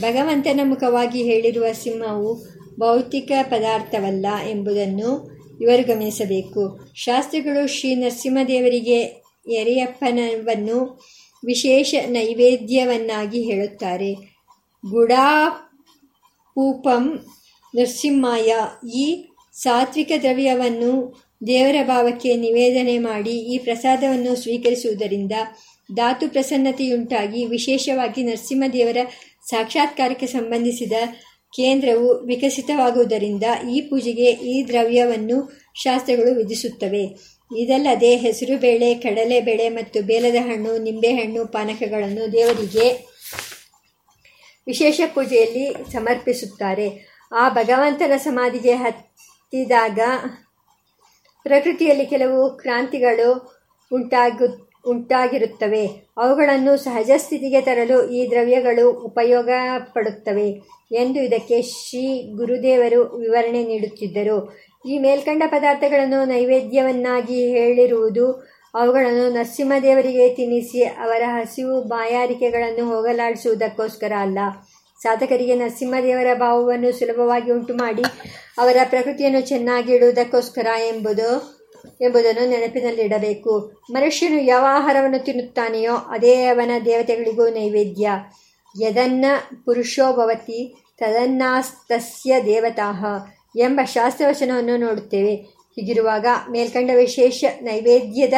[0.00, 6.94] ಭಗವಂತನ ಮುಖವಾಗಿ ಹೇಳಿರುವ ಸಿಂಹವು ಭೌತಿಕ ಪದಾರ್ಥವಲ್ಲ ಎಂಬುದನ್ನು ಇವರು ಗಮನಿಸಬೇಕು.
[6.94, 11.00] ಶಾಸ್ತ್ರಿಗಳು ಶ್ರೀ ನರಸಿಂಹದೇವರಿಗೆ ಎರೆಯಪ್ಪನವನ್ನು
[11.46, 14.16] ವಿಶೇಷ ನೈವೇದ್ಯವನ್ನಾಗಿ ಹೇಳುತ್ತಾರೆ.
[14.90, 17.26] ಗುಡಾಪೂಪಂ
[17.74, 18.54] ನರಸಿಂಹಾಯ,
[18.96, 25.32] ಈ ಸಾತ್ವಿಕ ದ್ರವ್ಯವನ್ನು ದೇವರ ಭಾವಕ್ಕೆ ನಿವೇದನೆ ಮಾಡಿ ಈ ಪ್ರಸಾದವನ್ನು ಸ್ವೀಕರಿಸುವುದರಿಂದ
[25.94, 28.96] ಧಾತು ಪ್ರಸನ್ನತೆಯುಂಟಾಗಿ ವಿಶೇಷವಾಗಿ ನರಸಿಂಹದೇವರ
[29.50, 30.92] ಸಾಕ್ಷಾತ್ಕಾರಕ್ಕೆ ಸಂಬಂಧಿಸಿದ
[31.56, 37.04] ಕೇಂದ್ರವು ವಿಕಸಿತವಾಗುವುದರಿಂದ ಈ ಪೂಜೆಗೆ ಈ ದ್ರವ್ಯವನ್ನು ಶಾಸ್ತ್ರಗಳು ವಿಧಿಸುತ್ತವೆ.
[37.56, 38.16] ಇದಲ್ಲದೆ
[38.94, 43.08] ಕಡಲೆ ಬೇಳೆ ಮತ್ತು ಬೇಲದ ಹಣ್ಣು ನಿಂಬೆಹಣ್ಣು ಪಾನಕಗಳನ್ನು ದೇವರಿಗೆ
[44.66, 46.88] ವಿಶೇಷ ಪೂಜೆಯಲ್ಲಿ ಸಮರ್ಪಿಸುತ್ತಾರೆ.
[47.32, 49.98] ಆ ಭಗವಂತನ ಸಮಾಧಿಗೆ ಹತ್ತಿದಾಗ
[51.42, 53.58] ಪ್ರಕೃತಿಯಲ್ಲಿ ಕೆಲವು ಕ್ರಾಂತಿಗಳು
[53.92, 55.86] ಉಂಟಾಗು, ಉಂಟಾಗಿರುತ್ತವೆ.
[56.16, 64.56] ಅವುಗಳನ್ನು ಸಹಜ ಸ್ಥಿತಿಗೆ ತರಲು ಈ ದ್ರವ್ಯಗಳು ಉಪಯೋಗ ಪಡುತ್ತವೆ ಎಂದು ಇದಕ್ಕೆ ಶ್ರೀ ಗುರುದೇವರು ವಿವರಣೆ ನೀಡುತ್ತಿದ್ದರು.
[64.88, 68.32] ಈ ಮೇಲ್ಕಂಡ ಪದಾರ್ಥಗಳನ್ನು ನೈವೇದ್ಯವನ್ನಾಗಿ ಹೇಳಿರುವುದು,
[68.74, 74.38] ಅವುಗಳನ್ನು ನರಸಿಂಹದೇವರಿಗೆ ತಿನ್ನಿಸಿ ಅವರ ಹಸಿವು ಬಾಯಾರಿಕೆಗಳನ್ನು ಹೋಗಲಾಡಿಸುವುದಕ್ಕೋಸ್ಕರ ಅಲ್ಲ.
[75.02, 78.02] ಸಾಧಕರಿಗೆ ನರಸಿಂಹದೇವರ ಭಾವವನ್ನು ಸುಲಭವಾಗಿ ಉಂಟು ಮಾಡಿ
[78.58, 81.58] ಅವರ ಪ್ರಕೃತಿಯನ್ನು ಚೆನ್ನಾಗಿ ಇಡುವುದಕ್ಕೋಸ್ಕರ ಎಂಬುದು,
[82.00, 83.82] ಎಂಬುದನ್ನು ನೆನಪಿನಲ್ಲಿಡಬೇಕು.
[83.90, 88.08] ಮನುಷ್ಯನು ಯಾವ ಆಹಾರವನ್ನು ತಿನ್ನುತ್ತಾನೆಯೋ, ಅದೇ ಅವನ ದೇವತೆಗಳಿಗೂ ನೈವೇದ್ಯ.
[88.80, 89.24] ಯದನ್ನ
[89.64, 93.04] ಪುರುಷೋ ಭವತಿ ತದನ್ನಾಸ್ತಸ್ಯ ದೇವತಾಹ
[93.58, 95.34] ಎಂಬ ಶಾಸ್ತ್ರವಚನವನ್ನು ನೋಡುತ್ತೇವೆ.
[95.74, 98.32] ಹೀಗಿರುವಾಗ ಮೇಲ್ಕಂಡ ವಿಶೇಷ ನೈವೇದ್ಯದ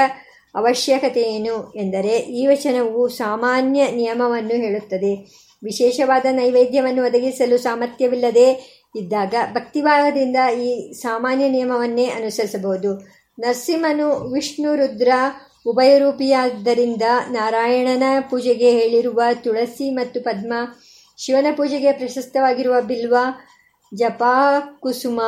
[0.55, 5.15] ಅವಶ್ಯಕತೆ ಏನು ಎಂದರೆ, ಈ ವಚನವು ಸಾಮಾನ್ಯ ನಿಯಮವನ್ನು ಹೇಳುತ್ತದೆ.
[5.65, 12.95] ವಿಶೇಷವಾದ ನೈವೇದ್ಯವನ್ನು ಒದಗಿಸಲು ಸಾಮರ್ಥ್ಯವಿಲ್ಲದೆ ಇದ್ದಾಗ ಭಕ್ತಿಭಾವದಿಂದ ಈ ಸಾಮಾನ್ಯ ನಿಯಮವನ್ನೇ ಅನುಸರಿಸಬಹುದು.
[13.39, 15.09] ನರಸಿಂಹನು, ವಿಷ್ಣು, ರುದ್ರ
[15.67, 20.53] ಉಭಯರೂಪಿಯಾದ್ದರಿಂದ ನಾರಾಯಣನ ಪೂಜೆಗೆ ಹೇಳಿರುವ ತುಳಸಿ ಮತ್ತು ಪದ್ಮ,
[21.19, 23.17] ಶಿವನ ಪೂಜೆಗೆ ಪ್ರಶಸ್ತವಾಗಿರುವ ಬಿಲ್ವ,
[23.95, 25.21] ಜಪಾ, ಕುಸುಮ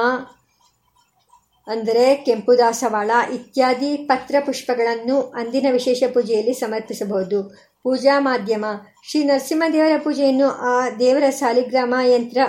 [1.67, 7.43] ಅಂದರೆ ಕೆಂಪು ದಾಸವಾಳ ಇತ್ಯಾದಿ ಪತ್ರ ಪುಷ್ಪಗಳನ್ನು ಅಂದಿನ ವಿಶೇಷ ಪೂಜೆಯಲ್ಲಿ ಸಮರ್ಪಿಸಬಹುದು.
[7.83, 8.65] ಪೂಜಾ ಮಾಧ್ಯಮ,
[9.11, 12.41] ಶ್ರೀ ನರಸಿಂಹದೇವರ ಪೂಜೆಯನ್ನು ಆ ದೇವರ ಸಾಲಿಗ್ರಾಮ ಯಂತ್ರ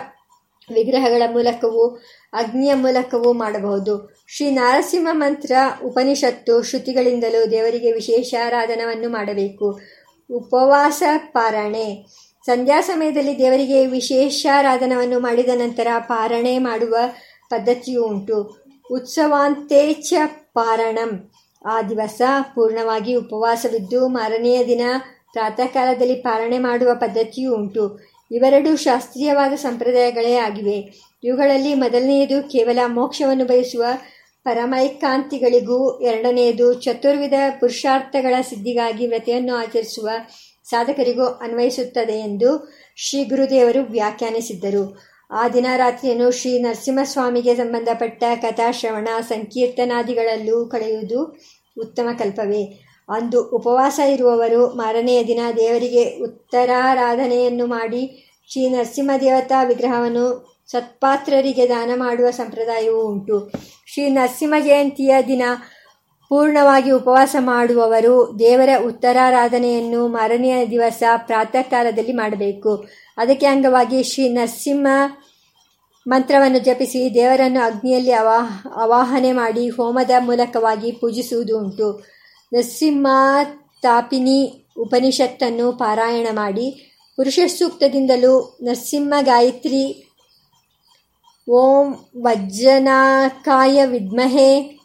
[0.73, 1.95] ವಿಗ್ರಹಗಳ ಮೂಲಕವೂ,
[2.33, 4.22] ಅಗ್ನಿಯ ಮೂಲಕವೂ ಮಾಡಬಹುದು.
[4.35, 5.51] ಶ್ರೀ ನಾರಸಿಂಹ ಮಂತ್ರ
[5.85, 9.79] ಉಪನಿಷತ್ತು ಶ್ರುತಿಗಳಿಂದಲೂ ದೇವರಿಗೆ ವಿಶೇಷ ಆರಾಧನವನ್ನು ಮಾಡಬೇಕು.
[10.31, 12.05] ಉಪವಾಸ ಪಾರಣೆ.
[12.45, 16.97] ಸಂಧ್ಯಾ ಸಮಯದಲ್ಲಿ ದೇವರಿಗೆ ವಿಶೇಷಾರಾಧನವನ್ನು ಮಾಡಿದ ನಂತರ ಪಾರಣೆ ಮಾಡುವ
[17.49, 18.65] ಪದ್ಧತಿಯೂ ಉಂಟು.
[18.91, 20.13] ಉತ್ಸವಾಂತೇಚ
[20.53, 21.31] ಪಾರಣಂ.
[21.65, 22.21] ಆ ದಿವಸ
[22.55, 24.81] ಪೂರ್ಣವಾಗಿ ಉಪವಾಸವಿದ್ದು ಮಾರನೆಯ ದಿನ
[25.33, 27.99] ಪ್ರಾತಃ ಕಾಲದಲ್ಲಿ ಪಾರಣೆ ಮಾಡುವ ಪದ್ಧತಿಯೂ ಉಂಟು.
[28.31, 30.93] ಇವೆರಡೂ ಶಾಸ್ತ್ರೀಯವಾದ ಸಂಪ್ರದಾಯಗಳೇ ಆಗಿವೆ.
[31.23, 33.85] ಇವುಗಳಲ್ಲಿ ಮೊದಲನೆಯದು ಕೇವಲ ಮೋಕ್ಷವನ್ನು ಬಯಸುವ
[34.45, 40.09] ಪರಮೈಕಾಂತಿಗಳಿಗೂ ಎರಡನೆಯದು ಚತುರ್ವಿಧ ಪುರುಷಾರ್ಥಗಳ ಸಿದ್ಧಿಗಾಗಿ ವ್ರತೆಯನ್ನು ಆಚರಿಸುವ
[40.63, 44.99] ಸಾಧಕರಿಗೂ ಅನ್ವಯಿಸುತ್ತದೆ ಎಂದು ಶ್ರೀ ಗುರುದೇವರು ವ್ಯಾಖ್ಯಾನಿಸಿದ್ದರು.
[45.31, 51.39] ಆ ದಿನ ರಾತ್ರಿಯನ್ನು ಶ್ರೀ ನರಸಿಂಹಸ್ವಾಮಿಗೆ ಸಂಬಂಧಪಟ್ಟ ಕಥಾಶ್ರವಣ ಸಂಕೀರ್ತನಾದಿಗಳಲ್ಲೂ ಕಳೆಯುವುದು
[51.79, 52.63] ಉತ್ತಮ ಕಲ್ಪವೇ.
[53.09, 62.29] ಅಂದು ಉಪವಾಸ ಇರುವವರು ಮಾರನೆಯ ದಿನ ದೇವರಿಗೆ ಉತ್ತರಾರಾಧನೆಯನ್ನು ಮಾಡಿ ಶ್ರೀ ನರಸಿಂಹ ದೇವತಾ ವಿಗ್ರಹವನ್ನು ಸತ್ಪಾತ್ರರಿಗೆ ದಾನ ಮಾಡುವ
[62.29, 63.51] ಸಂಪ್ರದಾಯವೂ ಉಂಟು.
[63.87, 65.41] ಶ್ರೀ ನರಸಿಂಹ ಜಯಂತಿಯ ದಿನ
[66.29, 72.85] ಪೂರ್ಣವಾಗಿ ಉಪವಾಸ ಮಾಡುವವರು ದೇವರ ಉತ್ತರಾರಾಧನೆಯನ್ನು ಮಾರನೆಯ ದಿವಸ ಪ್ರಾತಃ ಕಾಲದಲ್ಲಿ ಮಾಡಬೇಕು.
[73.17, 74.87] ಅದಕ್ಕೆ ಅಂಗವಾಗಿ ಶ್ರೀ ನರಸಿಂಹ
[76.07, 82.03] ಮಂತ್ರವನ್ನು ಜಪಿಸಿ ದೇವರನ್ನು ಅಗ್ನಿಯಲ್ಲಿ ಅವಾಹ ಅವಾಹನೆ ಮಾಡಿ ಹೋಮದ ಮೂಲಕವಾಗಿ ಪೂಜಿಸುವುದು ಉಂಟು.
[82.53, 83.07] ನರಸಿಂಹ
[83.81, 90.09] ತಾಪಿನಿ ಉಪನಿಷತ್ತನ್ನು ಪಾರಾಯಣ ಮಾಡಿ ಪುರುಷ ಸೂಕ್ತದಿಂದಲೂ ನರಸಿಂಹ ಗಾಯತ್ರಿ
[91.49, 94.79] ಓಂ ವಜ್ರನಾಕಾಯ ವಿದ್ಮಹೆ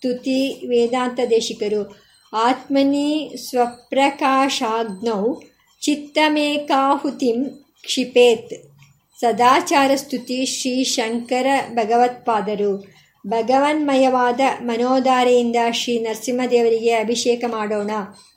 [0.03, 1.97] ಸ್ತುತಿ ವೇದಾಂತ ದೇಶಿಕರು.
[2.37, 5.35] ಆತ್ಮನಿ ಸ್ವಪ್ರಕಾಶಾಗ್ನೌ
[5.81, 7.45] ಚಿತ್ತಮೇಕಾಹುತಿಂ
[7.83, 8.73] ಕ್ಷಿಪೇತ್.
[9.21, 12.85] ಸದಾಚಾರ ಸ್ತುತಿ ಶ್ರೀ ಶಂಕರ ಭಗವತ್ಪಾದರು.
[13.27, 17.91] ಭಗವನ್ಮಯವಾದ ಮನೋಧಾರೆಯಿಂದ ಶ್ರೀ ನರಸಿಂಹದೇವರಿಗೆ ಅಭಿಷೇಕ ಮಾಡೋಣ.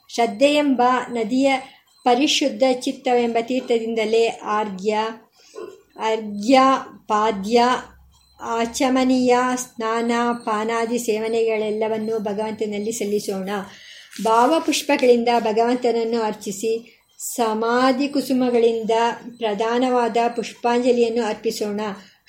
[0.08, 1.52] ಶ್ರದ್ಧೆಯೆಂಬ ನದಿಯ
[2.04, 4.98] ಪರಿಶುದ್ಧ ಚಿತ್ತವೆಂಬ ತೀರ್ಥದಿಂದಲೇ ಆರ್ಘ್ಯ
[5.98, 6.60] ಅರ್ಘ್ಯ
[7.08, 7.62] ಪಾದ್ಯ
[8.40, 10.12] ಆಚಮನೀಯ, ಸ್ನಾನ,
[10.44, 13.50] ಪಾನಾದಿ ಸೇವನೆಗಳೆಲ್ಲವನ್ನೂ ಭಗವಂತನಲ್ಲಿ ಸಲ್ಲಿಸೋಣ.
[14.22, 18.90] ಭಾವಪುಷ್ಪಗಳಿಂದ ಭಗವಂತನನ್ನು ಅರ್ಚಿಸಿ, ಸಮಾಧಿ ಕುಸುಮಗಳಿಂದ
[19.38, 21.80] ಪ್ರಧಾನವಾದ ಪುಷ್ಪಾಂಜಲಿಯನ್ನು ಅರ್ಪಿಸೋಣ.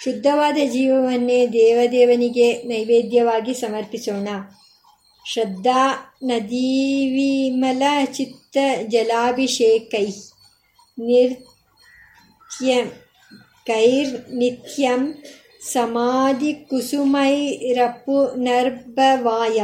[0.03, 4.27] ಶುದ್ಧವಾದ ಜೀವವನ್ನೇ ದೇವದೇವನಿಗೆ ನೈವೇದ್ಯವಾಗಿ ಸಮರ್ಪಿಸೋಣ.
[5.25, 10.05] ಶ್ರದ್ಧಾ ನದೀವಿಮಲ ಚಿತ್ತ ಜಲಾಭಿಷೇಕೈ
[10.99, 12.85] ನಿರ್ತ್ಯ
[13.65, 15.23] ಕೈರ್ ನಿತ್ಯಂ
[15.73, 19.63] ಸಮಾಧಿ ಕುಸುಮೈರಪ್ಪು ನರ್ಭವಾಯ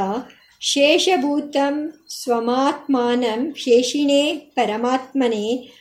[0.61, 5.71] ಶೇಷಭೂತಂ ಸ್ವಮಾತ್ಮಾನಂ ಶೇಷಿಣೇ ಪರಮಾತ್ಮನೇ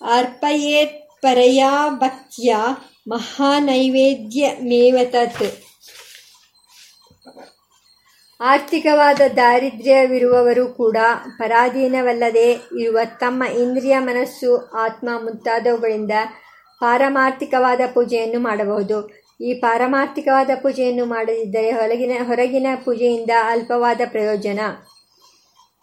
[0.00, 2.56] ಅರ್ಪಯೇತ್ ಪರಯಾ ಭಕ್ತ್ಯ
[3.08, 5.64] ಮಹಾನೈವೇದ್ಯಮೇವತತ್
[8.40, 10.96] ಆರ್ಥಿಕವಾದ ದಾರಿದ್ರ್ಯವಿರುವವರು ಕೂಡ
[11.38, 16.10] ಪರಾಧೀನವಲ್ಲದೆ ಇರುವ ತಮ್ಮ ಇಂದ್ರಿಯ ಮನಸ್ಸು, ಆತ್ಮ ಮುಂತಾದವುಗಳಿಂದ
[16.80, 19.23] ಪಾರಮಾರ್ಥಿಕವಾದ ಪೂಜೆಯನ್ನು ಮಾಡಬಹುದು.
[19.44, 24.60] ಈ ಪಾರಮಾರ್ಥಿಕವಾದ ಪೂಜೆಯನ್ನು ಮಾಡದಿದ್ದರೆ ಹೊರಗಿನ ಹೊರಗಿನ ಪೂಜೆಯಿಂದ ಅಲ್ಪವಾದ ಪ್ರಯೋಜನ.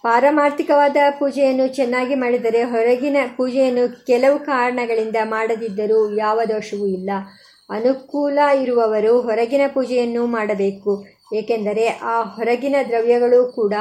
[0.04, 7.10] ಪಾರಮಾರ್ಥಿಕವಾದ ಪೂಜೆಯನ್ನು ಚೆನ್ನಾಗಿ ಮಾಡಿದರೆ ಹೊರಗಿನ ಪೂಜೆಯನ್ನು ಕೆಲವು ಕಾರಣಗಳಿಂದ ಮಾಡದಿದ್ದರೂ ಯಾವ ದೋಷವೂ ಇಲ್ಲ.
[7.70, 11.06] ಅನುಕೂಲ ಇರುವವರು ಹೊರಗಿನ ಪೂಜೆಯನ್ನು ಮಾಡಬೇಕು.
[11.34, 13.74] ಏಕೆಂದರೆ ಆ ಹೊರಗಿನ ದ್ರವ್ಯಗಳು ಕೂಡ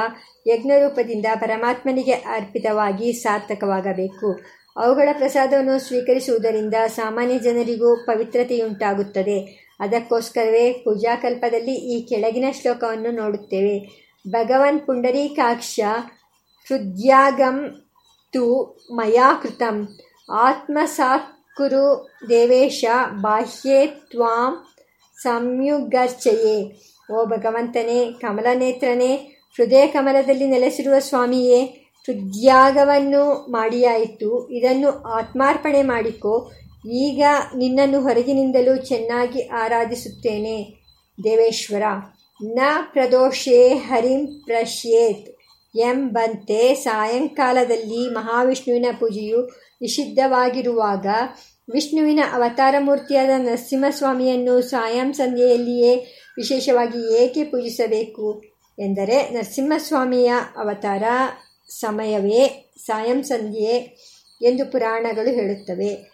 [0.47, 4.39] ಯಜ್ಞರೂಪದಿಂದ ಪರಮಾತ್ಮನಿಗೆ ಅರ್ಪಿತವಾಗಿ ಸಾರ್ಥಕವಾಗಬೇಕು.
[4.77, 9.60] ಅವುಗಳ ಪ್ರಸಾದವನ್ನು ಸ್ವೀಕರಿಸುವುದರಿಂದ ಸಾಮಾನ್ಯ ಜನರಿಗೂ ಪವಿತ್ರತೆಯುಂಟಾಗುತ್ತದೆ.
[9.81, 14.01] ಅದಕ್ಕೋಸ್ಕರವೇ ಪೂಜಾಕಲ್ಪದಲ್ಲಿ ಈ ಕೆಳಗಿನ ಶ್ಲೋಕವನ್ನು ನೋಡುತ್ತೇವೆ.
[14.29, 15.79] ಭಗವನ್ ಪುಂಡರೀಕಾಕ್ಷ
[16.67, 17.85] ಹೃದ್ಯಾಗಂ
[18.33, 19.87] ತು ಮಯಾ ಕೃತಂ.
[20.31, 21.41] ಆತ್ಮಸಾತ್
[22.29, 22.85] ದೇವೇಶ
[23.21, 24.65] ಬಾಹ್ಯೇ ತ್ವಾಂ
[25.21, 26.81] ಸಂಯುಗರ್ಚಯೇ.
[27.13, 29.15] ಓ ಭಗವಂತನೇ, ಕಮಲನೇತ್ರನೇ,
[29.57, 31.65] ಹೃದಯ ಕಮಲದಲ್ಲಿ ನೆಲೆಸಿರುವ ಸ್ವಾಮಿಯೇ,
[32.05, 34.49] ಹೃದ್ಯಾಗವನ್ನು ಮಾಡಿಯಾಯಿತು.
[34.49, 36.51] ಇದನ್ನು ಆತ್ಮಾರ್ಪಣೆ ಮಾಡಿಕೊ.
[36.89, 37.23] ಈಗ
[37.55, 40.83] ನಿನ್ನನ್ನು ಹೊರಗಿನಿಂದಲೂ ಚೆನ್ನಾಗಿ ಆರಾಧಿಸುತ್ತೇನೆ,
[41.23, 41.83] ದೇವೇಶ್ವರ.
[42.43, 42.59] ನ
[42.93, 45.29] ಪ್ರದೋಷೇ ಹರಿಂ ಪ್ರಶ್ಯೇತ್
[45.79, 49.49] ಎಂಬಂತೆ ಸಾಯಂಕಾಲದಲ್ಲಿ ಮಹಾವಿಷ್ಣುವಿನ ಪೂಜೆಯು
[49.81, 51.05] ನಿಷಿದ್ಧವಾಗಿರುವಾಗ
[51.73, 55.95] ವಿಷ್ಣುವಿನ ಅವತಾರ ಮೂರ್ತಿಯಾದ ನರಸಿಂಹಸ್ವಾಮಿಯನ್ನು ಸಾಯಂ ಸಂಧ್ಯೆಯಲ್ಲಿಯೇ
[56.37, 58.43] ವಿಶೇಷವಾಗಿ ಏಕೆ ಪೂಜಿಸಬೇಕು
[58.79, 61.03] ಎಂದರೆ ನರಸಿಂಹಸ್ವಾಮಿಯ ಅವತಾರ
[61.69, 63.75] ಸಮಯವೇ ಸಾಯಂ ಸಂಧ್ಯೆ
[64.41, 66.10] ಎಂದು ಪುರಾಣಗಳು ಹೇಳುತ್ತವೆ.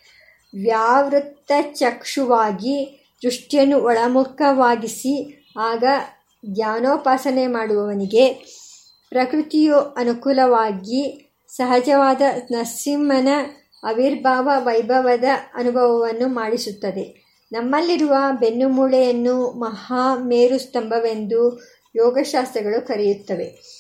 [0.54, 5.84] ವ್ಯಾವೃತ್ತ ಚಕ್ಷುವಾಗಿ ದೃಷ್ಟಿಯನ್ನು ಒಳಮುಖವಾಗಿಸಿ, ಆಗ
[6.54, 8.58] ಧ್ಯಾನೋಪಾಸನೆ ಮಾಡುವವನಿಗೆ
[9.10, 12.22] ಪ್ರಕೃತಿಯು ಅನುಕೂಲವಾಗಿ ಸಹಜವಾದ
[12.52, 13.28] ನರಸಿಂಹನ
[13.84, 15.24] ಆವಿರ್ಭಾವ ವೈಭವದ
[15.54, 17.28] ಅನುಭವವನ್ನು ಮಾಡಿಸುತ್ತದೆ.
[17.52, 21.62] ನಮ್ಮಲ್ಲಿರುವ ಬೆನ್ನುಮೂಳೆಯನ್ನು ಮಹಾಮೇರು ಸ್ತಂಭವೆಂದು
[21.96, 23.78] ಯೋಗಶಾಸ್ತ್ರಗಳು ಕರೆಯುತ್ತವೆ.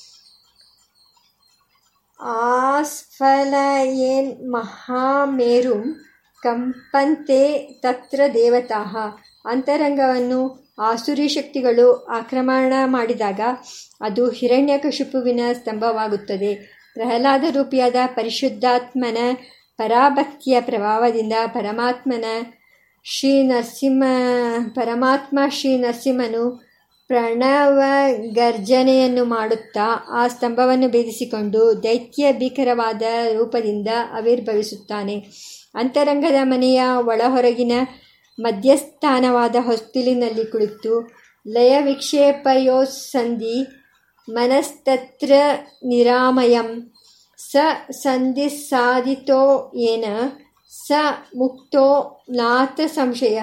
[2.19, 6.06] ಆಸ್ಫಲಯೇನ್ ಮಹಾಮೇರುಂ
[6.43, 8.97] ಕಂಪಂತೆ ತತ್ರ ದೇವತಾಹ
[9.45, 13.39] ಅಂತರಂಗವನ್ನು ಆಸುರಿ ಶಕ್ತಿಗಳು ಆಕ್ರಮಣ ಮಾಡಿದಾಗ
[14.01, 16.77] ಅದು ಹಿರಣ್ಯಕಶಿಪುವಿನ ಸ್ತಂಭವಾಗುತ್ತದೆ.
[16.93, 19.17] ಪ್ರಹ್ಲಾದ ರೂಪಿಯಾದ ಪರಿಶುದ್ಧಾತ್ಮನ
[19.77, 22.25] ಪರಾಭಕ್ತಿಯ ಪ್ರಭಾವದಿಂದ ಪರಮಾತ್ಮನ
[23.03, 24.03] ಶ್ರೀ ನರಸಿಂಹ,
[24.75, 26.67] ಪರಮಾತ್ಮ ಶ್ರೀ ನರಸಿಂಹನು
[27.07, 27.81] ಪ್ರಣವ
[28.33, 33.01] ಗರ್ಜನೆಯನ್ನು ಮಾಡುತ್ತಾ ಆ ಸ್ತಂಭವನ್ನು ಭೇದಿಸಿಕೊಂಡು ದೈತ್ಯ ಭೀಕರವಾದ
[33.33, 35.25] ರೂಪದಿಂದ ಆವಿರ್ಭವಿಸುತ್ತಾನೆ.
[35.75, 37.71] ಅಂತರಂಗದ ಮನೆಯ ಒಳಹೊರಗಿನ
[38.39, 41.09] ಮಧ್ಯಸ್ಥಾನವಾದ ಹೊಸ್ತಿಲಿನಲ್ಲಿ ಕುಳಿತು
[41.47, 43.67] ಲಯ ವಿಕ್ಷೇಪಯೋಸಂಧಿ
[44.29, 45.31] ಮನಸ್ತತ್ರ
[45.85, 46.93] ನಿರಾಮಯಂ.
[47.37, 47.55] ಸ
[47.91, 50.05] ಸಂಧಿ ಸಾಧಿತೋ ಏನ?
[50.69, 50.91] ಸ
[51.37, 53.39] ಮುಕ್ತೋ ನಾಥ ಸಂಶಯ.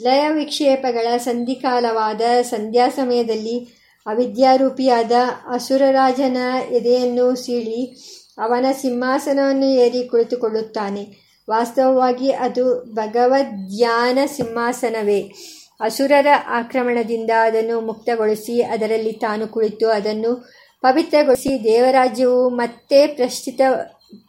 [0.00, 5.12] ಲಯ ವಿಕ್ಷೇಪಗಳ ಸಂಧಿಕಾಲವಾದ ಸಂಧ್ಯಾ ಸಮಯದಲ್ಲಿ ಅವಿದ್ಯಾರೂಪಿಯಾದ
[5.48, 6.36] ಅಸುರರಾಜನ
[6.70, 7.96] ಎದೆಯನ್ನು ಸೀಳಿ
[8.38, 11.23] ಅವನ ಸಿಂಹಾಸನವನ್ನು ಏರಿ ಕುಳಿತುಕೊಳ್ಳುತ್ತಾನೆ.
[11.50, 15.32] ವಾಸ್ತವವಾಗಿ ಅದು ಭಗವದ್ಧ್ಯಾನ ಸಿಂಹಾಸನವೇ.
[15.80, 20.48] ಅಸುರರ ಆಕ್ರಮಣದಿಂದ ಅದನ್ನು ಮುಕ್ತಗೊಳಿಸಿ ಅದರಲ್ಲಿ ತಾನು ಕುಳಿತು ಅದನ್ನು
[20.82, 23.60] ಪವಿತ್ರಗೊಳಿಸಿ ದೇವರಾಜ್ಯವು ಮತ್ತೆ ಪ್ರಶ್ಚಿತ,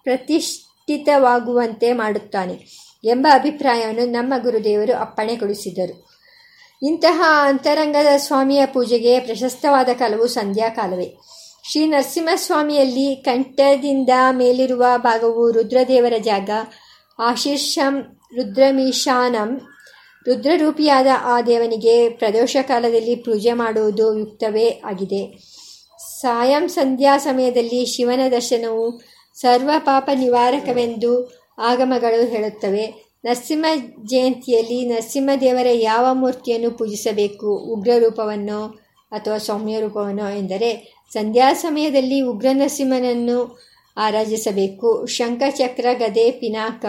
[0.04, 2.54] ಪ್ರತಿಷ್ಠಿತವಾಗುವಂತೆ ಮಾಡುತ್ತಾನೆ
[3.04, 6.10] ಎಂಬ ಅಭಿಪ್ರಾಯವನ್ನು ನಮ್ಮ ಗುರುದೇವರು ಅಪ್ಪಣೆಗೊಳಿಸಿದರು.
[6.84, 11.18] ಇಂತಹ ಅಂತರಂಗದ ಸ್ವಾಮಿಯ ಪೂಜೆಗೆ ಪ್ರಶಸ್ತವಾದ ಕಾಲವು ಸಂಧ್ಯಾಕಾಲವೇ.
[11.72, 16.50] ಶ್ರೀ ನರಸಿಂಹಸ್ವಾಮಿಯಲ್ಲಿ ಕಂಠದಿಂದ ಮೇಲಿರುವ ಭಾಗವು ರುದ್ರದೇವರ ಜಾಗ
[17.20, 18.02] ಆಶೀರ್ಷಂ
[18.36, 19.62] ರುದ್ರಮೀಶಾನಂ.
[20.28, 25.40] ರುದ್ರರೂಪಿಯಾದ ಆ ದೇವನಿಗೆ ಪ್ರದೋಷ ಕಾಲದಲ್ಲಿ ಪೂಜೆ ಮಾಡುವುದು ಯುಕ್ತವೇ ಆಗಿದೆ.
[26.20, 29.02] ಸಾಯಂ ಸಂಧ್ಯಾ ಸಮಯದಲ್ಲಿ ಶಿವನ ದರ್ಶನವು
[29.36, 33.06] ಸರ್ವ ಪಾಪ ನಿವಾರಕವೆಂದು ಆಗಮಗಳು ಹೇಳುತ್ತವೆ.
[33.26, 33.66] ನರಸಿಂಹ
[34.06, 37.58] ಜಯಂತಿಯಲ್ಲಿ ನರಸಿಂಹದೇವರ ಯಾವ ಮೂರ್ತಿಯನ್ನು ಪೂಜಿಸಬೇಕು?
[37.58, 38.66] ಉಗ್ರ ರೂಪವನ್ನು
[39.12, 43.60] ಅಥವಾ ಸೌಮ್ಯ ರೂಪವನ್ನು ಎಂದರೆ, ಸಂಧ್ಯಾ ಸಮಯದಲ್ಲಿ ಉಗ್ರ ನರಸಿಂಹನನ್ನು
[43.98, 45.06] ಆರಾಧಿಸಬೇಕು.
[45.06, 46.86] ಶಂಖಚಕ್ರ, ಗದೆ, ಪಿನಾಕ,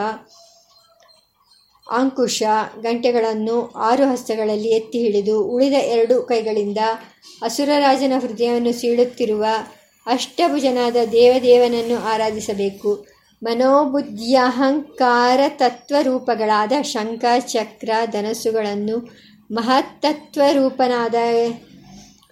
[1.90, 2.42] ಅಂಕುಶ
[2.82, 6.78] ಗಂಟೆಗಳನ್ನು ಆರು ಹಸ್ತಗಳಲ್ಲಿ ಎತ್ತಿ ಹಿಡಿದು ಉಳಿದ ಎರಡು ಕೈಗಳಿಂದ
[7.42, 9.44] ಅಸುರರಾಜನ ಹೃದಯವನ್ನು ಸೀಳುತ್ತಿರುವ
[10.06, 13.06] ಅಷ್ಟಭುಜನಾದ ದೇವದೇವನನ್ನು ಆರಾಧಿಸಬೇಕು.
[13.42, 18.98] ಮನೋಬುದ್ಧಿಯಹಂಕಾರ ತತ್ವರೂಪಗಳಾದ ಶಂಖ ಚಕ್ರ ಧನಸ್ಸುಗಳನ್ನು
[19.50, 21.14] ಮಹತ್ತತ್ವರೂಪನಾದ,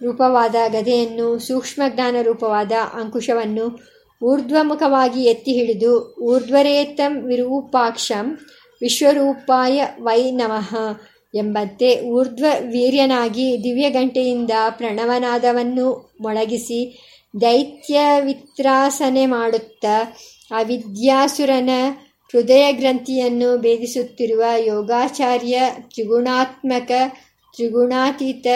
[0.01, 8.37] ರೂಪವಾದ ಗದೆಯನ್ನು ಸೂಕ್ಷ್ಮಜ್ಞಾನ ರೂಪವಾದ ಅಂಕುಶವನ್ನು ಊರ್ಧ್ವಮುಖವಾಗಿ ಎತ್ತಿ ಹಿಡಿದು, ಊರ್ಧ್ವರೇತಂ ವಿರೂಪಾಕ್ಷಂ
[8.81, 10.75] ವಿಶ್ವರೂಪಾಯ ವೈ ನಮಃ
[11.35, 16.99] ಎಂಬಂತೆ ಊರ್ಧ್ವ ವೀರ್ಯನಾಗಿ ದಿವ್ಯಗಂಟೆಯಿಂದ ಪ್ರಣವನಾದವನ್ನು ಮೊಳಗಿಸಿ
[17.41, 19.85] ದೈತ್ಯವಿತ್ರಾಸನೆ ಮಾಡುತ್ತ
[20.51, 21.69] ಅವಿದ್ಯಾಸುರನ
[22.33, 26.91] ಹೃದಯ ಗ್ರಂಥಿಯನ್ನು ಭೇದಿಸುತ್ತಿರುವ ಯೋಗಾಚಾರ್ಯ ತ್ರಿಗುಣಾತ್ಮಕ
[27.55, 28.47] ತ್ರಿಗುಣಾತೀತ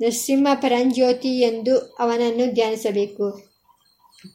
[0.00, 3.51] ನರಸಿಂಹ ಪರಂಜ್ಯೋತಿ ಎಂದು ಅವನನ್ನು ಧ್ಯಾನಿಸಬೇಕು.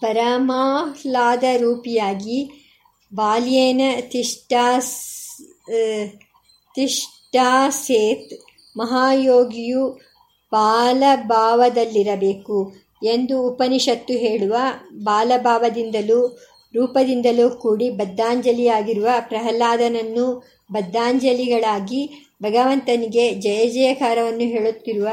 [0.01, 2.67] ಪರಮಾಹ್ಲಾದ ರೂಪಿಯಾಗಿ
[3.13, 5.13] ಬಾಲ್ಯೇನ ತಿಷ್ಟಾಸ್
[6.75, 8.33] ತಿಷ್ಟಾಸೇತ್
[8.77, 9.99] ಮಹಾಯೋಗಿಯು
[10.51, 12.73] ಬಾಲಭಾವದಲ್ಲಿರಬೇಕು
[13.03, 14.57] ಎಂದು ಉಪನಿಷತ್ತು ಹೇಳುವ
[15.03, 16.27] ಬಾಲಭಾವದಿಂದಲೂ
[16.73, 25.07] ರೂಪದಿಂದಲೂ ಕೂಡಿ ಬದ್ಧಾಂಜಲಿಯಾಗಿರುವ ಪ್ರಹ್ಲಾದನನ್ನು ಬದ್ಧಾಂಜಲಿಗಳಾಗಿ ಭಗವಂತನಿಗೆ ಜಯ ಜಯಕಾರವನ್ನು ಹೇಳುತ್ತಿರುವ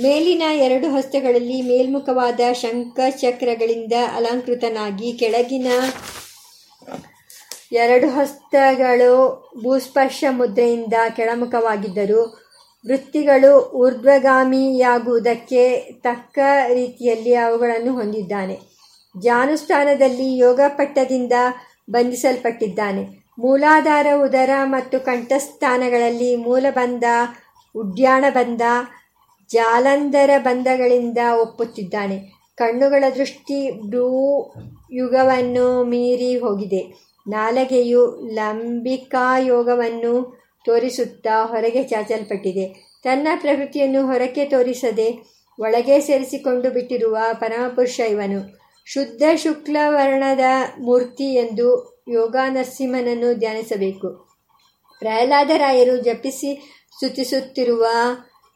[0.01, 5.67] ಮೇಲಿನ ಎರಡು ಹಸ್ತಗಳಲ್ಲಿ ಮೇಲ್ಮುಖವಾದ ಶಂಖಚಕ್ರಗಳಿಂದ ಅಲಂಕೃತನಾಗಿ ಕೆಳಗಿನ
[7.71, 12.47] ಎರಡು ಹಸ್ತಗಳು ಭೂಸ್ಪರ್ಶ ಮುದ್ರೆಯಿಂದ ಕೆಳಮುಖವಾಗಿದ್ದರು
[12.87, 16.39] ವೃತ್ತಿಗಳು ಊರ್ಧ್ವಗಾಮಿಯಾಗುವುದಕ್ಕೆ ತಕ್ಕ
[16.73, 18.59] ರೀತಿಯಲ್ಲಿ ಅವುಗಳನ್ನು ಹೊಂದಿದ್ದಾನೆ.
[19.19, 21.33] ಜಾನುಸ್ಥಾನದಲ್ಲಿ ಯೋಗ ಪಟ್ಟದಿಂದ
[21.91, 23.27] ಬಂಧಿಸಲ್ಪಟ್ಟಿದ್ದಾನೆ.
[23.39, 27.03] ಮೂಲಾಧಾರ ಉದರ ಮತ್ತು ಕಂಠಸ್ಥಾನಗಳಲ್ಲಿ ಮೂಲಬಂಧ
[27.75, 28.61] ಉಡ್ಯಾಣಬಂಧ
[29.51, 32.37] ಜಾಲಂಧರ ಬಂಧಗಳಿಂದ ಒಪ್ಪುತ್ತಿದ್ದಾನೆ.
[32.55, 34.07] ಕಣ್ಣುಗಳ ದೃಷ್ಟಿ ಭ್ರೂ
[34.91, 37.07] ಯುಗವನ್ನು ಮೀರಿ ಹೋಗಿದೆ.
[37.27, 42.87] ನಾಲಗೆಯು ಲಂಬಿಕಾಯೋಗವನ್ನು ತೋರಿಸುತ್ತಾ ಹೊರಗೆ ಚಾಚಲ್ಪಟ್ಟಿದೆ.
[43.03, 48.59] ತನ್ನ ಪ್ರಕೃತಿಯನ್ನು ಹೊರಕ್ಕೆ ತೋರಿಸದೆ ಒಳಗೆ ಸೇರಿಸಿಕೊಂಡು ಬಿಟ್ಟಿರುವ ಪರಮಪುರುಷ ಇವನು.
[48.85, 50.39] ಶುದ್ಧ ಶುಕ್ಲವರ್ಣದ
[50.79, 54.27] ಮೂರ್ತಿ ಎಂದು ಯೋಗ ನರಸಿಂಹನನ್ನು ಧ್ಯಾನಿಸಬೇಕು.
[54.99, 57.85] ಪ್ರಹ್ಲಾದರಾಯರು ಜಪಿಸಿ ಸ್ತುತಿಸುತ್ತಿರುವ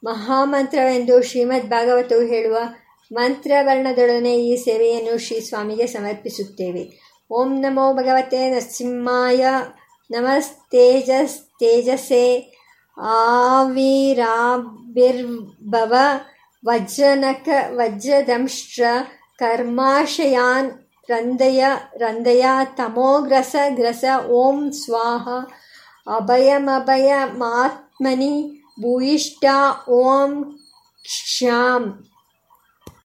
[0.04, 2.58] ಮಹಾಮಂತ್ರವೆಂದು ಶ್ರೀಮದ್ ಭಾಗವತವು ಹೇಳುವ
[3.14, 6.90] ಮಂತ್ರವರ್ಣದೊಡನೆ ಈ ಸೇವೆಯನ್ನು ಶ್ರೀ ಸ್ವಾಮಿಗೆ ಸಮರ್ಪಿಸುತ್ತೇವೆ.
[7.32, 9.48] ಓಂ ನಮೋ ಭಗವತೆ ನರಸಿಂಹಾಯ.
[10.12, 12.58] ನಮಸ್ತೇಜಸ್ತೇಜಸೆ.
[13.02, 15.94] ಆವಿರಾಭಿರ್ಭವ
[16.66, 18.84] ವಜ್ರನಕ ವಜ್ರದಂಶ್ರ
[19.40, 20.72] ಕರ್ಮಾಶಯಾನ್
[21.10, 21.66] ರಂದಯ.
[21.98, 22.46] ರಂದಯ
[22.78, 25.28] ತಮೋಗ್ರಸ ಗ್ರಸ ಓಂ ಸ್ವಾಹ.
[26.16, 29.46] ಅಭಯಮಭಯ ಮಾತ್ಮನಿ ಭೂಯಿಷ್ಠ
[30.00, 30.32] ಓಂ
[31.06, 31.84] ಕ್ಷಾಂ